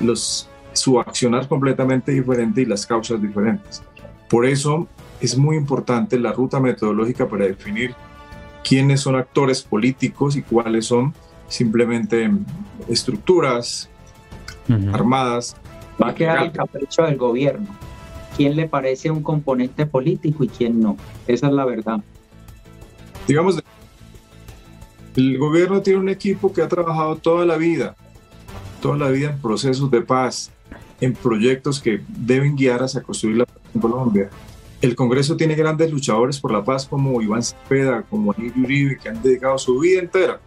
los, 0.00 0.48
su 0.74 1.00
accionar 1.00 1.48
completamente 1.48 2.12
diferente 2.12 2.60
y 2.60 2.66
las 2.66 2.86
causas 2.86 3.20
diferentes. 3.20 3.82
Por 4.28 4.44
eso 4.44 4.88
es 5.20 5.38
muy 5.38 5.56
importante 5.56 6.18
la 6.18 6.32
ruta 6.32 6.60
metodológica 6.60 7.26
para 7.26 7.46
definir 7.46 7.94
quiénes 8.62 9.00
son 9.00 9.16
actores 9.16 9.62
políticos 9.62 10.36
y 10.36 10.42
cuáles 10.42 10.86
son 10.86 11.14
simplemente 11.48 12.30
estructuras, 12.88 13.88
armadas. 14.92 15.56
Va 16.02 16.10
a 16.10 16.14
quedar 16.14 16.42
el 16.42 16.52
capricho 16.52 17.02
del 17.02 17.16
gobierno. 17.16 17.68
¿Quién 18.36 18.56
le 18.56 18.68
parece 18.68 19.10
un 19.10 19.22
componente 19.22 19.86
político 19.86 20.44
y 20.44 20.48
quién 20.48 20.80
no? 20.80 20.96
Esa 21.26 21.46
es 21.48 21.52
la 21.52 21.64
verdad. 21.64 22.00
Digamos, 23.28 23.62
el 25.16 25.38
gobierno 25.38 25.80
tiene 25.82 26.00
un 26.00 26.08
equipo 26.08 26.52
que 26.52 26.62
ha 26.62 26.68
trabajado 26.68 27.16
toda 27.16 27.46
la 27.46 27.56
vida, 27.56 27.94
toda 28.82 28.96
la 28.96 29.08
vida 29.10 29.30
en 29.30 29.40
procesos 29.40 29.90
de 29.90 30.02
paz, 30.02 30.50
en 31.00 31.14
proyectos 31.14 31.80
que 31.80 32.00
deben 32.08 32.56
guiar 32.56 32.82
hacia 32.82 33.02
construir 33.02 33.36
la 33.36 33.46
paz 33.46 33.62
en 33.74 33.80
Colombia. 33.80 34.30
El 34.82 34.96
Congreso 34.96 35.36
tiene 35.36 35.54
grandes 35.54 35.90
luchadores 35.90 36.38
por 36.40 36.52
la 36.52 36.64
paz 36.64 36.86
como 36.86 37.22
Iván 37.22 37.42
Cepeda, 37.42 38.02
como 38.02 38.32
Anil 38.32 38.52
Uribe, 38.62 38.98
que 38.98 39.08
han 39.08 39.22
dedicado 39.22 39.56
su 39.56 39.78
vida 39.78 40.00
entera 40.00 40.40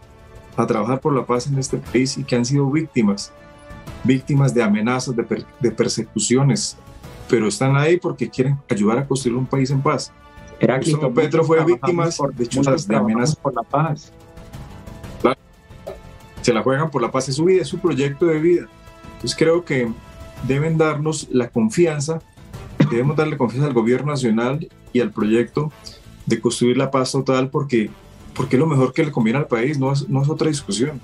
a 0.56 0.66
trabajar 0.66 1.00
por 1.00 1.14
la 1.14 1.24
paz 1.24 1.46
en 1.46 1.58
este 1.58 1.78
país 1.78 2.18
y 2.18 2.24
que 2.24 2.36
han 2.36 2.44
sido 2.44 2.70
víctimas 2.70 3.32
víctimas 4.04 4.54
de 4.54 4.62
amenazas, 4.62 5.14
de, 5.16 5.70
persecuciones, 5.70 6.76
pero 7.28 7.48
están 7.48 7.76
ahí 7.76 7.98
porque 7.98 8.28
quieren 8.28 8.58
ayudar 8.68 8.98
a 8.98 9.06
construir 9.06 9.36
un 9.36 9.46
país 9.46 9.70
en 9.70 9.82
paz. 9.82 10.12
Gustavo 10.60 11.14
Petro 11.14 11.44
fue 11.44 11.64
víctima 11.64 12.08
de 12.08 12.86
de 12.86 12.96
amenazas 12.96 13.36
por 13.36 13.54
la 13.54 13.62
paz. 13.62 14.12
Se 16.42 16.52
la 16.52 16.62
juegan 16.62 16.90
por 16.90 17.02
la 17.02 17.10
paz, 17.10 17.28
es 17.28 17.36
su 17.36 17.44
vida, 17.44 17.62
es 17.62 17.68
su 17.68 17.78
proyecto 17.78 18.26
de 18.26 18.40
vida. 18.40 18.68
Entonces 19.14 19.36
creo 19.36 19.64
que 19.64 19.88
deben 20.46 20.78
darnos 20.78 21.28
la 21.30 21.48
confianza, 21.48 22.20
debemos 22.90 23.16
darle 23.16 23.36
confianza 23.36 23.66
al 23.66 23.74
gobierno 23.74 24.12
nacional 24.12 24.68
y 24.92 25.00
al 25.00 25.10
proyecto 25.10 25.70
de 26.26 26.40
construir 26.40 26.76
la 26.76 26.90
paz 26.90 27.12
total 27.12 27.50
porque, 27.50 27.90
porque 28.34 28.56
es 28.56 28.60
lo 28.60 28.66
mejor 28.66 28.92
que 28.92 29.04
le 29.04 29.12
conviene 29.12 29.38
al 29.38 29.46
país, 29.46 29.78
no 29.78 29.92
es, 29.92 30.08
no 30.08 30.22
es 30.22 30.28
otra 30.28 30.48
discusión 30.48 31.00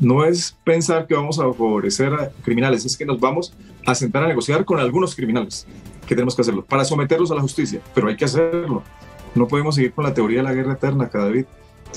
no 0.00 0.24
es 0.24 0.56
pensar 0.64 1.06
que 1.06 1.14
vamos 1.14 1.38
a 1.38 1.42
favorecer 1.42 2.12
a 2.12 2.30
criminales, 2.42 2.84
es 2.84 2.96
que 2.96 3.04
nos 3.04 3.20
vamos 3.20 3.52
a 3.86 3.94
sentar 3.94 4.24
a 4.24 4.28
negociar 4.28 4.64
con 4.64 4.80
algunos 4.80 5.14
criminales, 5.14 5.66
que 6.06 6.14
tenemos 6.14 6.34
que 6.34 6.42
hacerlo, 6.42 6.64
para 6.64 6.84
someterlos 6.84 7.30
a 7.30 7.34
la 7.34 7.42
justicia, 7.42 7.80
pero 7.94 8.08
hay 8.08 8.16
que 8.16 8.24
hacerlo. 8.24 8.82
No 9.34 9.46
podemos 9.46 9.76
seguir 9.76 9.92
con 9.92 10.04
la 10.04 10.14
teoría 10.14 10.38
de 10.38 10.44
la 10.44 10.54
guerra 10.54 10.72
eterna, 10.72 11.08
cada 11.08 11.28
vez. 11.28 11.46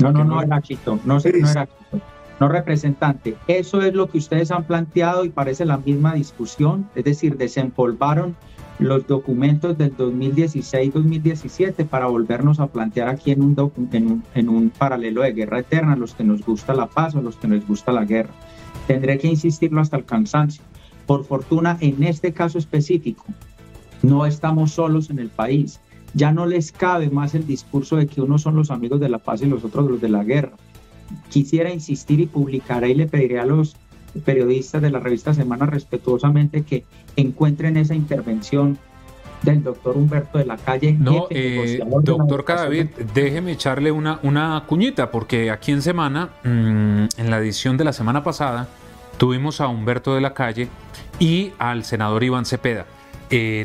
No, 0.01 0.11
no, 0.11 0.23
no, 0.23 0.41
Heraclito, 0.41 0.99
no, 1.05 1.17
no, 1.17 1.21
no, 1.23 1.67
no 2.39 2.49
representante. 2.49 3.35
Eso 3.47 3.81
es 3.81 3.93
lo 3.93 4.09
que 4.09 4.17
ustedes 4.17 4.51
han 4.51 4.65
planteado 4.65 5.23
y 5.25 5.29
parece 5.29 5.65
la 5.65 5.77
misma 5.77 6.13
discusión, 6.13 6.89
es 6.95 7.05
decir, 7.05 7.37
desempolvaron 7.37 8.35
los 8.83 9.07
documentos 9.07 9.77
del 9.77 9.95
2016-2017 9.95 11.87
para 11.87 12.07
volvernos 12.07 12.59
a 12.59 12.67
plantear 12.67 13.07
aquí 13.07 13.31
en 13.31 13.41
un, 13.41 14.71
paralelo 14.77 15.21
de 15.21 15.33
guerra 15.33 15.59
eterna, 15.59 15.95
los 15.95 16.13
que 16.13 16.23
nos 16.23 16.45
gusta 16.45 16.73
la 16.73 16.87
paz 16.87 17.15
o 17.15 17.21
los 17.21 17.37
que 17.37 17.47
nos 17.47 17.65
gusta 17.65 17.91
la 17.91 18.05
guerra. 18.05 18.33
Tendré 18.87 19.17
que 19.17 19.27
insistirlo 19.27 19.81
hasta 19.81 19.97
el 19.97 20.05
cansancio. 20.05 20.63
Por 21.05 21.25
fortuna, 21.25 21.77
en 21.81 22.03
este 22.03 22.33
caso 22.33 22.57
específico, 22.57 23.25
no 24.01 24.25
estamos 24.25 24.71
solos 24.71 25.09
en 25.09 25.19
el 25.19 25.29
país. 25.29 25.79
Ya 26.13 26.31
no 26.31 26.45
les 26.45 26.71
cabe 26.71 27.09
más 27.09 27.35
el 27.35 27.47
discurso 27.47 27.95
de 27.95 28.07
que 28.07 28.21
unos 28.21 28.41
son 28.41 28.55
los 28.55 28.69
amigos 28.69 28.99
de 28.99 29.09
la 29.09 29.19
paz 29.19 29.41
y 29.41 29.45
los 29.45 29.63
otros 29.63 29.89
los 29.89 30.01
de 30.01 30.09
la 30.09 30.23
guerra. 30.23 30.53
Quisiera 31.29 31.73
insistir 31.73 32.19
y 32.19 32.27
publicaré 32.27 32.89
y 32.89 32.95
le 32.95 33.07
pediré 33.07 33.39
a 33.39 33.45
los 33.45 33.75
periodistas 34.21 34.81
de 34.81 34.89
la 34.89 34.99
revista 34.99 35.33
Semana 35.33 35.65
respetuosamente 35.65 36.63
que 36.63 36.83
encuentren 37.15 37.77
esa 37.77 37.95
intervención 37.95 38.77
del 39.43 39.63
doctor 39.63 39.97
Humberto 39.97 40.37
de 40.37 40.45
la 40.45 40.57
Calle. 40.57 40.93
No, 40.93 41.27
eh, 41.29 41.81
doctor 42.03 42.45
Cadavid, 42.45 42.87
déjeme 43.13 43.51
echarle 43.51 43.91
una, 43.91 44.19
una 44.23 44.63
cuñita, 44.67 45.11
porque 45.11 45.51
aquí 45.51 45.71
en 45.71 45.81
Semana, 45.81 46.29
mm, 46.43 47.07
en 47.17 47.29
la 47.29 47.39
edición 47.39 47.77
de 47.77 47.83
la 47.83 47.93
semana 47.93 48.23
pasada, 48.23 48.69
tuvimos 49.17 49.61
a 49.61 49.67
Humberto 49.67 50.15
de 50.15 50.21
la 50.21 50.33
Calle 50.33 50.69
y 51.19 51.51
al 51.59 51.83
senador 51.83 52.23
Iván 52.23 52.45
Cepeda. 52.45 52.85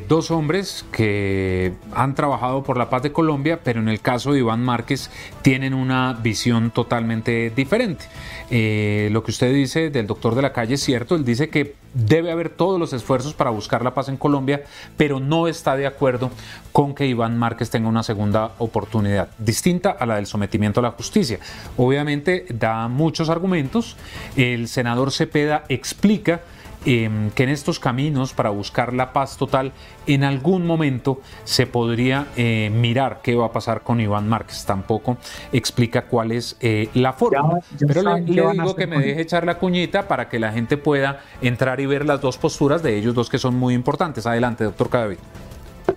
Dos 0.09 0.31
hombres 0.31 0.87
que 0.93 1.73
han 1.95 2.15
trabajado 2.15 2.63
por 2.63 2.79
la 2.79 2.89
paz 2.89 3.03
de 3.03 3.13
Colombia, 3.13 3.61
pero 3.63 3.81
en 3.81 3.89
el 3.89 4.01
caso 4.01 4.33
de 4.33 4.39
Iván 4.39 4.65
Márquez 4.65 5.11
tienen 5.43 5.75
una 5.75 6.15
visión 6.15 6.71
totalmente 6.71 7.51
diferente. 7.55 8.07
Eh, 8.51 9.11
lo 9.13 9.23
que 9.23 9.31
usted 9.31 9.53
dice 9.53 9.91
del 9.91 10.07
doctor 10.07 10.35
de 10.35 10.41
la 10.41 10.55
calle 10.55 10.77
es 10.77 10.83
cierto, 10.83 11.17
él 11.17 11.25
dice 11.25 11.51
que 11.51 11.75
debe 11.93 12.31
haber 12.31 12.49
todos 12.49 12.81
los 12.81 12.93
esfuerzos 12.95 13.35
para 13.35 13.51
buscar 13.51 13.83
la 13.83 13.93
paz 13.93 14.09
en 14.09 14.17
Colombia, 14.17 14.63
pero 14.97 15.21
no 15.21 15.49
está 15.49 15.77
de 15.77 15.87
acuerdo 15.87 16.31
con 16.73 16.95
que 16.95 17.07
Iván 17.07 17.37
Márquez 17.37 17.69
tenga 17.69 17.89
una 17.89 18.03
segunda 18.03 18.53
oportunidad, 18.59 19.29
distinta 19.39 19.91
a 19.91 20.07
la 20.07 20.17
del 20.17 20.27
sometimiento 20.27 20.81
a 20.81 20.85
la 20.85 20.93
justicia. 20.93 21.41
Obviamente 21.77 22.47
da 22.49 22.89
muchos 22.89 23.29
argumentos, 23.29 23.97
el 24.37 24.69
senador 24.69 25.13
Cepeda 25.13 25.65
explica 25.69 26.41
em, 26.85 27.31
que 27.31 27.43
en 27.43 27.49
estos 27.49 27.79
caminos 27.79 28.33
para 28.33 28.51
buscar 28.51 28.93
la 28.93 29.13
paz 29.13 29.37
total, 29.37 29.73
en 30.07 30.25
algún 30.25 30.67
momento 30.67 31.21
se 31.45 31.67
podría 31.67 32.27
eh, 32.37 32.71
mirar 32.73 33.21
qué 33.23 33.35
va 33.35 33.47
a 33.47 33.53
pasar 33.53 33.83
con 33.83 34.01
Iván 34.01 34.29
Márquez. 34.29 34.65
Tampoco 34.65 35.17
explica 35.53 36.07
cuál 36.07 36.33
es 36.33 36.57
eh, 36.61 36.89
la 36.95 37.13
forma. 37.13 37.61
Pero 37.87 38.03
le, 38.03 38.23
digo 38.23 38.77
que 38.77 38.87
me 38.87 38.99
deje 38.99 39.21
echar 39.21 39.45
la 39.45 39.59
cuñita 39.59 40.09
para 40.09 40.29
que 40.29 40.39
la 40.39 40.53
gente 40.53 40.77
pueda 40.77 41.21
entrar 41.43 41.81
y 41.81 41.87
ver 41.87 42.07
las 42.07 42.21
dos 42.21 42.39
posturas 42.39 42.83
de 42.83 42.97
ellos 42.97 43.15
dos 43.15 43.29
que 43.29 43.39
son 43.39 43.55
muy 43.57 43.75
importantes. 43.75 44.27
Adelante, 44.27 44.65
doctor 44.65 44.91
Cadavid. 44.91 45.19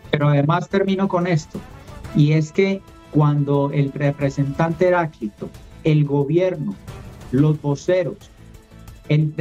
Pero 0.10 0.30
además 0.30 0.68
termino 0.70 1.08
con 1.08 1.28
esto, 1.28 1.60
y 2.16 2.34
es 2.34 2.52
que 2.52 2.82
cuando 3.12 3.72
el 3.74 3.92
representante 3.92 4.88
Heráclito, 4.88 5.50
el 5.84 6.06
gobierno, 6.06 6.76
los 7.32 7.62
voceros, 7.62 8.31
el, 9.14 9.34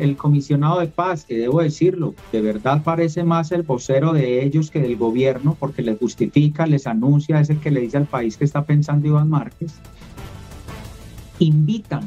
el, 0.00 0.16
comisionado 0.16 0.80
de 0.80 0.86
paz, 0.88 1.24
que 1.24 1.38
debo 1.38 1.62
decirlo, 1.62 2.14
de 2.30 2.42
verdad 2.42 2.82
parece 2.82 3.24
más 3.24 3.52
el 3.52 3.62
vocero 3.62 4.12
de 4.12 4.44
ellos 4.44 4.70
que 4.70 4.80
del 4.80 4.96
gobierno, 4.96 5.56
porque 5.58 5.80
les 5.80 5.98
justifica, 5.98 6.66
les 6.66 6.86
anuncia, 6.86 7.40
es 7.40 7.48
el 7.48 7.58
que 7.58 7.70
le 7.70 7.80
dice 7.80 7.96
al 7.96 8.06
país 8.06 8.36
que 8.36 8.44
está 8.44 8.64
pensando 8.64 9.08
Iván 9.08 9.30
Márquez, 9.30 9.72
invitan 11.38 12.02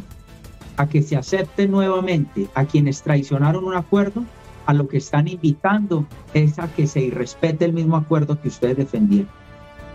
a 0.77 0.87
que 0.87 1.01
se 1.01 1.15
acepte 1.15 1.67
nuevamente 1.67 2.47
a 2.53 2.65
quienes 2.65 3.01
traicionaron 3.01 3.65
un 3.65 3.73
acuerdo, 3.73 4.23
a 4.67 4.73
lo 4.73 4.87
que 4.87 4.97
están 4.97 5.27
invitando 5.27 6.05
es 6.35 6.59
a 6.59 6.71
que 6.71 6.85
se 6.85 7.01
irrespete 7.01 7.65
el 7.65 7.73
mismo 7.73 7.97
acuerdo 7.97 8.39
que 8.39 8.49
ustedes 8.49 8.77
defendieron. 8.77 9.29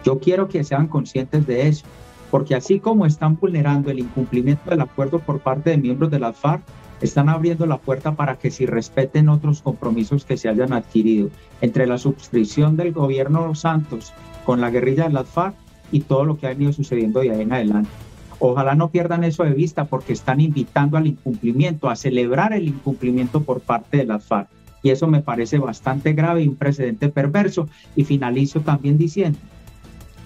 Yo 0.05 0.19
quiero 0.19 0.49
que 0.49 0.64
sean 0.64 0.88
conscientes 0.88 1.47
de 1.47 1.69
eso, 1.69 1.87
porque 2.33 2.57
así 2.57 2.81
como 2.81 3.07
están 3.07 3.37
vulnerando 3.37 3.92
el 3.92 4.01
incumplimiento 4.01 4.71
del 4.71 4.81
acuerdo 4.81 5.21
por 5.21 5.38
parte 5.38 5.71
de 5.71 5.77
miembros 5.77 6.11
de 6.11 6.19
la 6.19 6.33
FARC, 6.33 6.64
están 7.00 7.28
abriendo 7.28 7.66
la 7.66 7.78
puerta 7.78 8.14
para 8.14 8.38
que 8.38 8.50
se 8.50 8.66
respeten 8.66 9.28
otros 9.28 9.62
compromisos 9.62 10.24
que 10.24 10.37
se 10.37 10.48
hayan 10.48 10.72
adquirido 10.72 11.30
entre 11.61 11.87
la 11.87 11.98
suscripción 11.98 12.76
del 12.76 12.92
gobierno 12.92 13.54
Santos 13.54 14.12
con 14.44 14.61
la 14.61 14.70
guerrilla 14.70 15.04
de 15.04 15.12
las 15.12 15.28
FARC 15.28 15.54
y 15.92 16.00
todo 16.00 16.24
lo 16.24 16.38
que 16.38 16.46
ha 16.46 16.50
venido 16.50 16.72
sucediendo 16.72 17.20
de 17.20 17.30
ahí 17.30 17.42
en 17.42 17.52
adelante. 17.52 17.90
Ojalá 18.38 18.74
no 18.74 18.90
pierdan 18.90 19.24
eso 19.24 19.44
de 19.44 19.52
vista 19.52 19.87
porque 19.87 20.12
están 20.12 20.40
invitando 20.40 20.96
al 20.96 21.06
incumplimiento, 21.06 21.88
a 21.88 21.96
celebrar 21.96 22.52
el 22.52 22.68
incumplimiento 22.68 23.42
por 23.42 23.61
parte 23.61 23.98
de 23.98 24.04
las 24.04 24.24
FARC. 24.24 24.48
Y 24.82 24.90
eso 24.90 25.06
me 25.06 25.22
parece 25.22 25.59
bastante 25.59 26.12
grave 26.12 26.42
y 26.42 26.48
un 26.48 26.56
precedente 26.56 27.09
perverso. 27.09 27.68
Y 27.96 28.04
finalizo 28.04 28.61
también 28.61 28.98
diciendo, 28.98 29.38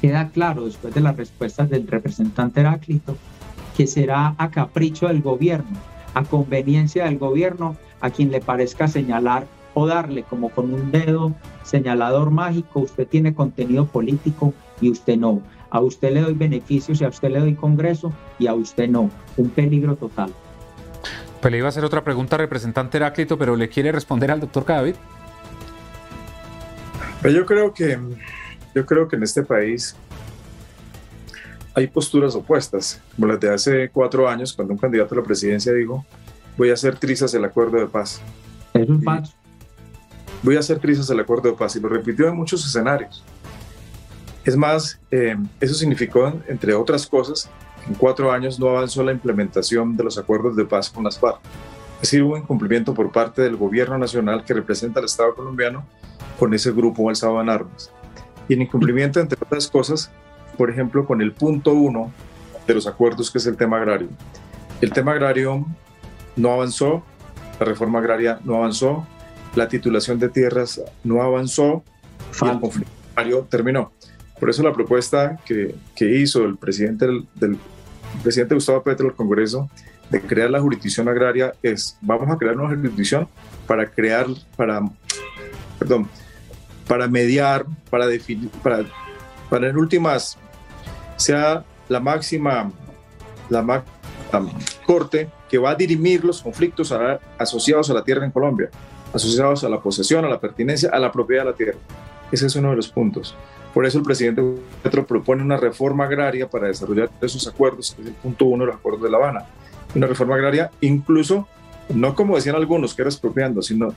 queda 0.01 0.29
claro 0.29 0.65
después 0.65 0.93
de 0.93 1.01
las 1.01 1.17
respuestas 1.17 1.71
del 1.71 1.87
representante 1.87 2.61
Heráclito 2.61 3.17
que 3.77 3.87
será 3.87 4.35
a 4.37 4.51
capricho 4.51 5.09
del 5.09 5.23
gobierno, 5.23 5.79
a 6.15 6.25
conveniencia 6.25 7.05
del 7.05 7.19
gobierno, 7.19 7.77
a 8.01 8.11
quien 8.11 8.31
le 8.31 8.41
parezca 8.41 8.89
señalar 8.89 9.47
o 9.75 9.87
darle 9.87 10.25
como 10.25 10.51
con 10.51 10.73
un 10.73 10.91
dedo 10.91 11.33
señalador 11.63 12.31
mágico, 12.31 12.81
usted 12.81 13.07
tiene 13.07 13.35
contenido 13.35 13.87
político 13.87 14.53
y 14.81 14.91
usted 14.91 15.17
no. 15.17 15.41
A 15.71 15.81
usted 15.81 16.13
le 16.13 16.23
doy 16.23 16.35
beneficios 16.35 17.01
y 17.01 17.05
a 17.05 17.09
usted 17.09 17.31
le 17.31 17.39
doy 17.39 17.55
Congreso 17.55 18.13
y 18.39 18.49
a 18.49 18.55
usted 18.55 18.89
no. 18.89 19.11
Un 19.37 19.51
peligro 19.51 19.95
total. 19.95 20.33
Pues 21.41 21.53
le 21.53 21.59
iba 21.59 21.67
a 21.67 21.71
hacer 21.71 21.85
otra 21.85 22.03
pregunta 22.03 22.37
representante 22.37 22.99
Heráclito, 22.99 23.39
pero 23.39 23.55
le 23.57 23.69
quiere 23.69 23.93
responder 23.93 24.31
al 24.31 24.41
doctor 24.41 24.65
Cadavid. 24.65 24.97
Pues 27.23 27.35
yo 27.35 27.47
creo 27.47 27.73
que 27.73 27.99
yo 28.75 28.87
creo 28.87 29.09
que 29.09 29.17
en 29.17 29.23
este 29.23 29.43
país 29.43 29.97
hay 31.75 31.87
posturas 31.87 32.35
opuestas, 32.35 33.01
como 33.15 33.29
las 33.29 33.41
de 33.41 33.53
hace 33.53 33.89
cuatro 33.91 34.29
años, 34.29 34.53
cuando 34.53 34.75
un 34.75 34.79
candidato 34.79 35.15
a 35.15 35.19
la 35.19 35.25
presidencia 35.25 35.73
dijo, 35.73 36.05
voy 36.57 36.71
a 36.71 36.75
hacer 36.75 36.97
trizas 36.97 37.33
el 37.35 37.45
acuerdo 37.45 37.79
de 37.79 37.87
paz. 37.87 38.21
Es 38.75 38.89
un 38.89 39.03
paz. 39.03 39.35
Voy 40.43 40.57
a 40.57 40.61
hacer 40.61 40.79
trizas 40.79 41.09
el 41.11 41.21
acuerdo 41.21 41.51
de 41.51 41.57
paz, 41.57 41.77
y 41.77 41.81
lo 41.81 41.89
repitió 41.89 42.29
en 42.29 42.37
muchos 42.37 42.65
escenarios. 42.65 43.23
Es 44.45 44.57
más, 44.57 44.99
eh, 45.11 45.37
eso 45.61 45.75
significó, 45.75 46.33
entre 46.49 46.75
otras 46.75 47.07
cosas, 47.07 47.51
que 47.85 47.91
en 47.91 47.95
cuatro 47.95 48.33
años 48.33 48.59
no 48.59 48.69
avanzó 48.69 49.03
la 49.03 49.13
implementación 49.13 49.97
de 49.97 50.05
los 50.05 50.19
acuerdos 50.19 50.57
de 50.57 50.65
paz 50.65 50.91
con 50.91 51.05
las 51.05 51.19
FARC. 51.19 51.41
Es 51.97 52.03
decir, 52.03 52.23
hubo 52.23 52.37
incumplimiento 52.37 52.95
por 52.95 53.13
parte 53.13 53.43
del 53.43 53.57
gobierno 53.57 53.99
nacional 53.99 54.45
que 54.45 54.55
representa 54.55 55.01
al 55.01 55.07
Estado 55.07 55.35
colombiano 55.35 55.85
con 56.39 56.55
ese 56.55 56.73
grupo 56.73 57.09
alzado 57.11 57.41
en 57.43 57.51
armas. 57.51 57.93
Y 58.49 58.55
en 58.55 58.63
incumplimiento, 58.63 59.21
entre 59.21 59.39
otras 59.41 59.69
cosas, 59.69 60.11
por 60.57 60.71
ejemplo, 60.71 61.07
con 61.07 61.21
el 61.21 61.33
punto 61.33 61.73
uno 61.73 62.13
de 62.67 62.75
los 62.75 62.87
acuerdos, 62.87 63.31
que 63.31 63.39
es 63.39 63.47
el 63.47 63.57
tema 63.57 63.79
agrario. 63.79 64.09
El 64.81 64.93
tema 64.93 65.13
agrario 65.13 65.67
no 66.37 66.53
avanzó, 66.53 67.03
la 67.59 67.67
reforma 67.67 67.99
agraria 67.99 68.39
no 68.45 68.57
avanzó, 68.57 69.07
la 69.55 69.69
titulación 69.69 70.19
de 70.19 70.29
tierras 70.29 70.81
no 71.05 71.23
avanzó 71.23 71.83
y 72.43 72.49
el 72.49 72.61
conflicto 72.61 72.93
agrario 73.15 73.47
terminó. 73.51 73.93
Por 74.39 74.49
eso 74.49 74.63
la 74.63 74.73
propuesta 74.73 75.39
que, 75.45 75.75
que 75.95 76.17
hizo 76.17 76.45
el 76.45 76.57
presidente 76.57 77.07
del, 77.07 77.59
presidente 78.23 78.55
Gustavo 78.55 78.83
Petro 78.83 79.07
del 79.07 79.15
Congreso 79.15 79.69
de 80.09 80.21
crear 80.23 80.51
la 80.51 80.61
jurisdicción 80.61 81.09
agraria 81.09 81.53
es, 81.63 81.97
vamos 82.01 82.29
a 82.31 82.39
crear 82.39 82.57
una 82.57 82.69
jurisdicción 82.69 83.29
para 83.67 83.89
crear, 83.91 84.27
para, 84.57 84.81
perdón, 85.79 86.09
para 86.89 87.07
mediar, 87.07 87.67
para 87.91 88.07
definir, 88.07 88.49
para, 88.63 88.85
para 89.51 89.69
en 89.69 89.77
últimas 89.77 90.39
sea 91.17 91.65
la 91.89 92.01
máxima, 92.01 92.71
la 93.51 93.63
máxima 93.63 94.01
corte 94.87 95.29
que 95.49 95.59
va 95.59 95.71
a 95.71 95.75
dirimir 95.75 96.25
los 96.25 96.41
conflictos 96.41 96.95
asociados 97.37 97.91
a 97.91 97.95
la 97.95 98.05
tierra 98.05 98.25
en 98.25 98.31
Colombia, 98.31 98.71
asociados 99.13 99.65
a 99.65 99.69
la 99.69 99.81
posesión, 99.81 100.25
a 100.25 100.29
la 100.29 100.39
pertinencia, 100.39 100.91
a 100.93 100.99
la 100.99 101.11
propiedad 101.11 101.45
de 101.45 101.51
la 101.51 101.57
tierra. 101.57 101.79
Ese 102.31 102.47
es 102.47 102.55
uno 102.55 102.71
de 102.71 102.77
los 102.77 102.89
puntos. 102.89 103.35
Por 103.75 103.87
eso 103.87 103.99
el 103.99 104.05
presidente 104.05 104.43
Petro 104.83 105.05
propone 105.07 105.43
una 105.43 105.57
reforma 105.57 106.05
agraria 106.05 106.49
para 106.49 106.69
desarrollar 106.69 107.11
esos 107.21 107.47
acuerdos, 107.47 107.93
que 107.95 108.03
es 108.03 108.09
el 108.09 108.15
punto 108.15 108.45
uno 108.45 108.65
del 108.65 108.75
Acuerdo 108.75 109.05
de 109.05 109.11
La 109.11 109.19
Habana. 109.19 109.45
Una 109.95 110.07
reforma 110.07 110.37
agraria 110.37 110.71
incluso, 110.81 111.49
no 111.89 112.15
como 112.15 112.37
decían 112.37 112.55
algunos, 112.55 112.95
que 112.95 113.03
era 113.03 113.09
expropiando, 113.09 113.63
sino 113.63 113.95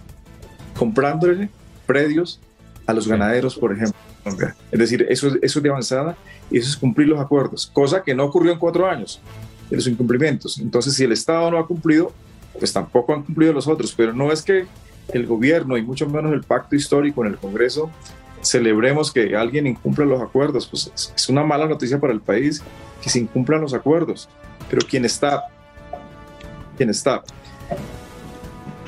comprándole 0.77 1.49
predios 1.85 2.39
a 2.87 2.93
los 2.93 3.07
ganaderos, 3.07 3.55
por 3.55 3.71
ejemplo. 3.71 3.99
Es 4.71 4.79
decir, 4.79 5.05
eso, 5.09 5.27
eso 5.41 5.59
es 5.59 5.63
de 5.63 5.69
avanzada 5.69 6.15
y 6.49 6.57
eso 6.57 6.69
es 6.69 6.77
cumplir 6.77 7.07
los 7.07 7.19
acuerdos, 7.19 7.69
cosa 7.73 8.03
que 8.03 8.15
no 8.15 8.25
ocurrió 8.25 8.53
en 8.53 8.59
cuatro 8.59 8.88
años, 8.88 9.19
de 9.69 9.75
los 9.75 9.88
incumplimientos. 9.88 10.59
Entonces, 10.59 10.93
si 10.93 11.03
el 11.03 11.12
Estado 11.12 11.49
no 11.51 11.57
ha 11.57 11.67
cumplido, 11.67 12.12
pues 12.57 12.71
tampoco 12.71 13.13
han 13.13 13.23
cumplido 13.23 13.53
los 13.53 13.67
otros, 13.67 13.93
pero 13.95 14.13
no 14.13 14.31
es 14.31 14.41
que 14.41 14.65
el 15.09 15.25
gobierno 15.25 15.77
y 15.77 15.81
mucho 15.81 16.07
menos 16.07 16.31
el 16.33 16.43
pacto 16.43 16.75
histórico 16.75 17.25
en 17.25 17.31
el 17.31 17.38
Congreso 17.38 17.89
celebremos 18.41 19.12
que 19.12 19.36
alguien 19.36 19.67
incumpla 19.67 20.05
los 20.05 20.21
acuerdos, 20.21 20.67
pues 20.67 20.91
es 21.15 21.29
una 21.29 21.43
mala 21.43 21.65
noticia 21.65 21.99
para 21.99 22.13
el 22.13 22.21
país 22.21 22.62
que 23.01 23.09
se 23.09 23.19
incumplan 23.19 23.62
los 23.62 23.73
acuerdos, 23.73 24.29
pero 24.69 24.86
quien 24.88 25.05
está, 25.05 25.43
quien 26.77 26.89
está 26.89 27.23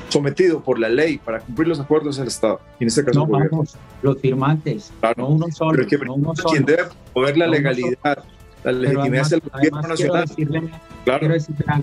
sometido 0.08 0.62
por 0.62 0.78
la 0.78 0.88
ley 0.88 1.18
para 1.18 1.40
cumplir 1.40 1.68
los 1.68 1.80
acuerdos 1.80 2.16
es 2.16 2.22
el 2.22 2.28
Estado, 2.28 2.60
y 2.78 2.84
en 2.84 2.88
este 2.88 3.04
caso 3.04 3.20
no, 3.20 3.26
vamos, 3.26 3.76
los 4.02 4.18
firmantes, 4.18 4.92
no 5.16 5.28
uno 5.28 5.46
solo, 5.50 5.72
pero 5.72 5.86
que, 5.86 5.98
no 5.98 6.14
uno 6.14 6.32
quien 6.50 6.64
debe 6.64 6.84
promover 7.12 7.36
la 7.36 7.46
legalidad, 7.46 8.24
la 8.64 8.72
legitimidad 8.72 9.26
es 9.26 9.32
el 9.32 9.40
gobierno 9.40 9.82
nacional. 9.82 10.24
claro, 11.04 11.28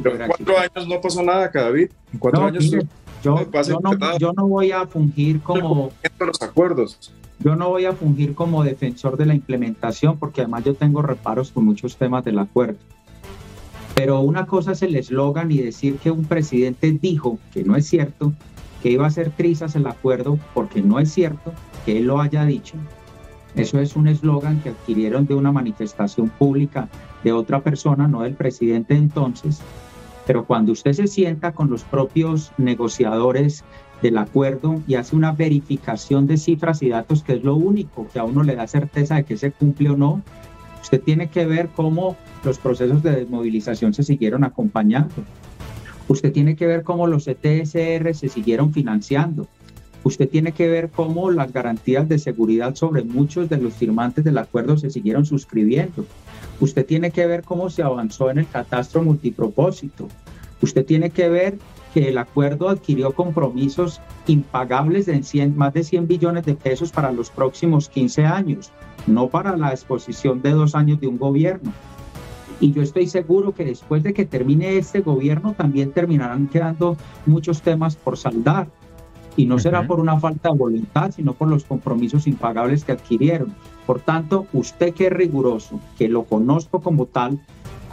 pero 0.04 0.16
en 0.16 0.28
cuatro 0.28 0.60
años 0.60 0.88
no 0.88 1.02
pasó 1.02 1.24
nada, 1.24 1.50
David, 1.54 1.90
en 2.12 2.20
cuatro 2.20 2.46
años... 2.46 2.70
yo, 2.70 2.80
yo, 3.24 3.80
no, 3.82 4.18
yo 4.18 4.34
no 4.34 4.48
voy 4.48 4.72
a 4.72 4.86
fungir 4.86 5.42
como... 5.42 5.92
Los 6.20 6.42
acuerdos. 6.42 7.14
yo 7.40 7.56
no 7.56 7.70
voy 7.70 7.86
a 7.86 7.94
fungir 7.94 8.34
como 8.34 8.64
defensor 8.64 9.18
de 9.18 9.26
la 9.26 9.34
implementación 9.34 10.18
porque 10.18 10.42
además 10.42 10.66
yo 10.66 10.74
tengo 10.74 11.02
reparos 11.02 11.52
con 11.52 11.66
muchos 11.66 11.96
temas 11.96 12.26
del 12.26 12.40
acuerdo. 12.40 12.78
Pero 13.96 14.22
una 14.22 14.46
cosa 14.46 14.72
es 14.72 14.82
el 14.82 14.96
eslogan 14.96 15.52
y 15.52 15.58
decir 15.58 15.98
que 15.98 16.12
un 16.12 16.26
presidente 16.26 16.92
dijo, 16.92 17.38
que 17.54 17.64
no 17.64 17.76
es 17.76 17.88
cierto, 17.88 18.34
que 18.82 18.92
iba 18.92 19.06
a 19.06 19.08
hacer 19.08 19.32
trizas 19.32 19.76
el 19.76 19.88
acuerdo 19.88 20.38
porque 20.54 20.82
no 20.82 21.00
es 21.00 21.12
cierto 21.12 21.54
que 21.86 21.98
él 21.98 22.06
lo 22.06 22.20
haya 22.20 22.44
dicho. 22.46 22.76
Eso 23.56 23.80
es 23.80 23.96
un 23.96 24.08
eslogan 24.08 24.62
que 24.62 24.70
adquirieron 24.70 25.28
de 25.28 25.36
una 25.36 25.52
manifestación 25.52 26.30
pública 26.30 26.90
de 27.24 27.32
otra 27.32 27.62
persona, 27.62 28.08
no 28.08 28.22
del 28.22 28.34
presidente 28.34 28.96
entonces. 28.96 29.62
Pero 30.26 30.46
cuando 30.46 30.72
usted 30.72 30.94
se 30.94 31.08
sienta 31.08 31.52
con 31.52 31.70
los 31.70 31.84
propios 31.84 32.52
negociadores 32.58 33.64
del 34.02 34.18
acuerdo 34.18 34.82
y 34.88 34.96
hace 34.96 35.16
una 35.16 35.32
verificación 35.34 36.26
de 36.26 36.38
cifras 36.38 36.82
y 36.82 36.90
datos, 36.90 37.24
que 37.24 37.34
es 37.34 37.44
lo 37.44 37.56
único 37.56 38.08
que 38.12 38.20
a 38.20 38.24
uno 38.24 38.44
le 38.44 38.56
da 38.56 38.68
certeza 38.68 39.16
de 39.16 39.24
que 39.24 39.38
se 39.38 39.52
cumple 39.52 39.92
o 39.92 39.98
no. 39.98 40.22
Usted 40.84 41.02
tiene 41.02 41.30
que 41.30 41.46
ver 41.46 41.70
cómo 41.70 42.18
los 42.44 42.60
procesos 42.60 43.02
de 43.02 43.12
desmovilización 43.12 43.94
se 43.94 44.04
siguieron 44.04 44.44
acompañando. 44.44 45.16
Usted 46.10 46.34
tiene 46.34 46.58
que 46.58 46.68
ver 46.68 46.84
cómo 46.84 47.08
los 47.08 47.26
ETSR 47.26 48.14
se 48.14 48.28
siguieron 48.28 48.74
financiando. 48.74 49.48
Usted 50.04 50.28
tiene 50.28 50.52
que 50.52 50.68
ver 50.68 50.90
cómo 50.90 51.32
las 51.32 51.54
garantías 51.54 52.10
de 52.10 52.20
seguridad 52.20 52.76
sobre 52.76 53.06
muchos 53.06 53.48
de 53.48 53.60
los 53.60 53.74
firmantes 53.76 54.26
del 54.26 54.38
acuerdo 54.38 54.78
se 54.78 54.90
siguieron 54.90 55.26
suscribiendo. 55.26 56.06
Usted 56.60 56.86
tiene 56.86 57.12
que 57.12 57.28
ver 57.28 57.44
cómo 57.44 57.70
se 57.70 57.82
avanzó 57.82 58.30
en 58.30 58.40
el 58.40 58.48
catastro 58.50 59.02
multipropósito. 59.04 60.10
Usted 60.62 60.86
tiene 60.86 61.12
que 61.12 61.30
ver 61.30 61.58
que 61.94 62.10
el 62.10 62.18
acuerdo 62.18 62.70
adquirió 62.70 63.14
compromisos 63.14 64.02
impagables 64.28 65.06
de 65.06 65.22
100, 65.22 65.56
más 65.56 65.74
de 65.74 65.84
100 65.84 66.08
billones 66.08 66.46
de 66.46 66.56
pesos 66.56 66.92
para 66.92 67.12
los 67.12 67.30
próximos 67.30 67.88
15 67.90 68.26
años, 68.26 68.72
no 69.06 69.28
para 69.28 69.56
la 69.56 69.70
exposición 69.70 70.42
de 70.42 70.52
dos 70.52 70.76
años 70.76 71.00
de 71.00 71.08
un 71.08 71.18
gobierno. 71.18 71.72
Y 72.60 72.72
yo 72.72 72.82
estoy 72.82 73.08
seguro 73.08 73.54
que 73.54 73.66
después 73.66 74.04
de 74.04 74.14
que 74.14 74.26
termine 74.26 74.78
este 74.78 75.02
gobierno 75.02 75.54
también 75.54 75.92
terminarán 75.92 76.48
quedando 76.48 76.98
muchos 77.26 77.62
temas 77.62 77.96
por 77.96 78.18
saldar. 78.18 78.68
Y 79.36 79.48
no 79.48 79.58
será 79.58 79.88
por 79.88 80.00
una 80.00 80.20
falta 80.20 80.50
de 80.50 80.58
voluntad, 80.58 81.12
sino 81.12 81.34
por 81.34 81.48
los 81.48 81.64
compromisos 81.64 82.28
impagables 82.28 82.86
que 82.86 82.92
adquirieron. 82.92 83.54
Por 83.88 84.00
tanto, 84.00 84.46
usted 84.54 84.94
que 84.94 85.08
es 85.08 85.12
riguroso, 85.12 85.80
que 85.98 86.08
lo 86.08 86.24
conozco 86.24 86.82
como 86.82 87.08
tal, 87.08 87.40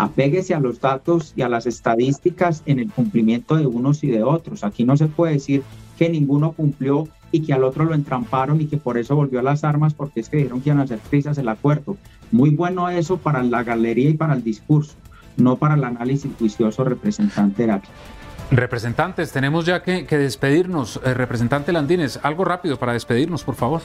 apéguese 0.00 0.54
a 0.54 0.60
los 0.60 0.80
datos 0.80 1.34
y 1.36 1.42
a 1.42 1.48
las 1.50 1.66
estadísticas 1.66 2.62
en 2.64 2.78
el 2.78 2.90
cumplimiento 2.90 3.56
de 3.56 3.66
unos 3.66 4.02
y 4.02 4.08
de 4.08 4.22
otros. 4.22 4.64
Aquí 4.64 4.84
no 4.84 4.96
se 4.96 5.08
puede 5.08 5.34
decir 5.34 5.62
que 5.98 6.08
ninguno 6.08 6.52
cumplió 6.52 7.06
y 7.30 7.42
que 7.42 7.52
al 7.52 7.64
otro 7.64 7.84
lo 7.84 7.94
entramparon 7.94 8.60
y 8.62 8.66
que 8.66 8.78
por 8.78 8.96
eso 8.96 9.14
volvió 9.14 9.40
a 9.40 9.42
las 9.42 9.62
armas 9.62 9.92
porque 9.92 10.20
es 10.20 10.30
que 10.30 10.38
dijeron 10.38 10.62
que 10.62 10.70
iban 10.70 10.80
a 10.80 10.84
hacer 10.84 11.00
prisas 11.10 11.36
el 11.36 11.48
acuerdo. 11.48 11.98
Muy 12.32 12.48
bueno 12.48 12.88
eso 12.88 13.18
para 13.18 13.42
la 13.42 13.62
galería 13.62 14.08
y 14.08 14.14
para 14.14 14.32
el 14.32 14.42
discurso, 14.42 14.94
no 15.36 15.56
para 15.56 15.74
el 15.74 15.84
análisis 15.84 16.32
juicioso 16.38 16.82
representante 16.82 17.64
Heracles. 17.64 17.92
Representantes, 18.50 19.30
tenemos 19.32 19.66
ya 19.66 19.82
que, 19.82 20.02
despedirnos. 20.02 20.98
Eh, 21.04 21.12
representante 21.12 21.72
Landines, 21.72 22.18
algo 22.22 22.44
rápido 22.44 22.78
para 22.78 22.94
despedirnos, 22.94 23.44
por 23.44 23.54
favor. 23.54 23.82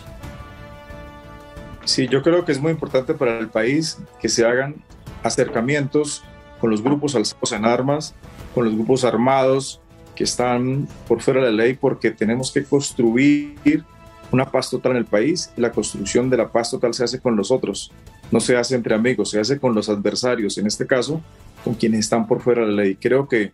Sí, 1.84 2.08
yo 2.08 2.24
creo 2.24 2.46
que 2.46 2.54
es 2.54 2.60
muy 2.60 2.72
importante 2.72 3.14
para 3.14 3.38
el 3.38 3.50
país 3.50 4.00
que 4.20 4.30
se 4.30 4.44
hagan 4.44 4.76
acercamientos 5.24 6.24
con 6.60 6.72
los 6.72 6.82
grupos 6.82 7.16
alzados 7.16 7.52
en 7.52 7.66
armas, 7.66 8.16
con 8.54 8.66
los 8.66 8.74
grupos 8.74 9.04
armados 9.04 9.82
que 10.16 10.24
están 10.24 10.88
por 11.08 11.22
fuera 11.22 11.42
de 11.42 11.52
la 11.52 11.64
ley, 11.64 11.74
porque 11.74 12.12
tenemos 12.12 12.52
que 12.52 12.64
construir 12.64 13.84
una 14.32 14.50
paz 14.50 14.70
total 14.70 14.94
en 14.94 14.98
el 15.00 15.06
país 15.06 15.52
la 15.56 15.72
construcción 15.72 16.30
de 16.30 16.38
la 16.38 16.52
paz 16.52 16.72
total 16.72 16.94
se 16.94 17.04
hace 17.04 17.20
con 17.20 17.36
los 17.36 17.52
otros, 17.52 17.92
no 18.32 18.40
se 18.40 18.58
hace 18.58 18.76
entre 18.76 18.96
amigos, 18.96 19.30
se 19.30 19.40
hace 19.40 19.60
con 19.60 19.76
los 19.76 19.90
adversarios, 19.90 20.58
en 20.58 20.68
este 20.68 20.88
caso 20.88 21.22
con 21.64 21.74
quienes 21.74 22.02
están 22.02 22.28
por 22.28 22.42
fuera 22.42 22.62
de 22.62 22.68
la 22.68 22.84
ley. 22.84 22.96
Creo 22.96 23.28
que 23.28 23.52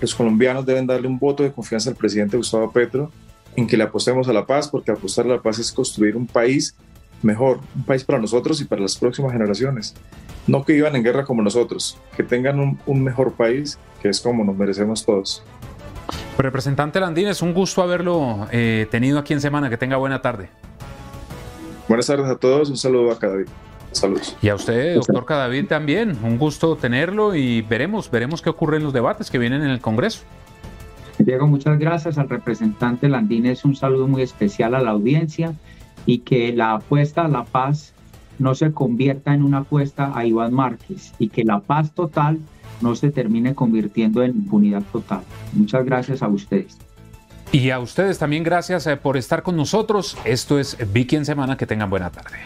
los 0.00 0.14
colombianos 0.14 0.66
deben 0.66 0.86
darle 0.86 1.08
un 1.08 1.18
voto 1.18 1.42
de 1.42 1.52
confianza 1.52 1.90
al 1.90 1.96
presidente 1.96 2.36
Gustavo 2.36 2.70
Petro 2.70 3.10
en 3.56 3.66
que 3.66 3.76
le 3.76 3.84
apostemos 3.84 4.28
a 4.28 4.32
la 4.32 4.46
paz, 4.46 4.68
porque 4.68 4.90
apostar 4.90 5.24
a 5.26 5.28
la 5.28 5.42
paz 5.42 5.58
es 5.58 5.70
construir 5.70 6.16
un 6.16 6.26
país 6.26 6.74
mejor, 7.22 7.60
un 7.74 7.84
país 7.84 8.02
para 8.04 8.18
nosotros 8.18 8.60
y 8.60 8.64
para 8.64 8.82
las 8.82 8.96
próximas 8.96 9.32
generaciones. 9.32 9.94
No 10.46 10.64
que 10.64 10.74
vivan 10.74 10.94
en 10.96 11.02
guerra 11.02 11.24
como 11.24 11.42
nosotros, 11.42 11.98
que 12.16 12.22
tengan 12.22 12.78
un, 12.84 13.02
mejor 13.02 13.32
país, 13.32 13.78
que 14.02 14.08
es 14.08 14.20
como 14.20 14.44
nos 14.44 14.56
merecemos 14.56 15.04
todos. 15.04 15.42
Representante 16.36 17.00
Landines, 17.00 17.40
un 17.40 17.54
gusto 17.54 17.82
haberlo 17.82 18.46
eh, 18.52 18.86
tenido 18.90 19.18
aquí 19.18 19.32
en 19.32 19.40
Semana. 19.40 19.70
Que 19.70 19.78
tenga 19.78 19.96
buena 19.96 20.20
tarde. 20.20 20.50
Buenas 21.88 22.06
tardes 22.06 22.26
a 22.26 22.36
todos. 22.36 22.68
Un 22.68 22.76
saludo 22.76 23.12
a 23.12 23.18
Cadavid. 23.18 23.46
Saludos. 23.92 24.36
Y 24.42 24.48
a 24.48 24.56
usted, 24.56 24.96
doctor 24.96 25.24
Cadavid, 25.24 25.66
también. 25.66 26.18
Un 26.22 26.36
gusto 26.36 26.76
tenerlo 26.76 27.34
y 27.34 27.62
veremos, 27.62 28.10
veremos 28.10 28.42
qué 28.42 28.50
ocurre 28.50 28.78
en 28.78 28.82
los 28.82 28.92
debates 28.92 29.30
que 29.30 29.38
vienen 29.38 29.62
en 29.62 29.70
el 29.70 29.80
Congreso. 29.80 30.24
Diego, 31.18 31.46
muchas 31.46 31.78
gracias 31.78 32.18
al 32.18 32.28
representante 32.28 33.08
Landines. 33.08 33.64
Un 33.64 33.76
saludo 33.76 34.08
muy 34.08 34.22
especial 34.22 34.74
a 34.74 34.80
la 34.80 34.90
audiencia 34.90 35.54
y 36.06 36.18
que 36.18 36.52
la 36.52 36.74
apuesta 36.74 37.24
a 37.24 37.28
la 37.28 37.44
paz 37.44 37.93
no 38.38 38.54
se 38.54 38.72
convierta 38.72 39.34
en 39.34 39.42
una 39.42 39.58
apuesta 39.58 40.12
a 40.14 40.24
Iván 40.26 40.52
Márquez 40.54 41.12
y 41.18 41.28
que 41.28 41.44
la 41.44 41.60
paz 41.60 41.92
total 41.92 42.38
no 42.80 42.94
se 42.94 43.10
termine 43.10 43.54
convirtiendo 43.54 44.22
en 44.22 44.32
impunidad 44.32 44.82
total. 44.92 45.22
Muchas 45.52 45.84
gracias 45.84 46.22
a 46.22 46.28
ustedes. 46.28 46.78
Y 47.52 47.70
a 47.70 47.78
ustedes 47.78 48.18
también 48.18 48.42
gracias 48.42 48.86
eh, 48.86 48.96
por 48.96 49.16
estar 49.16 49.42
con 49.42 49.56
nosotros. 49.56 50.16
Esto 50.24 50.58
es 50.58 50.76
Vicky 50.92 51.16
en 51.16 51.24
Semana. 51.24 51.56
Que 51.56 51.66
tengan 51.66 51.88
buena 51.88 52.10
tarde. 52.10 52.38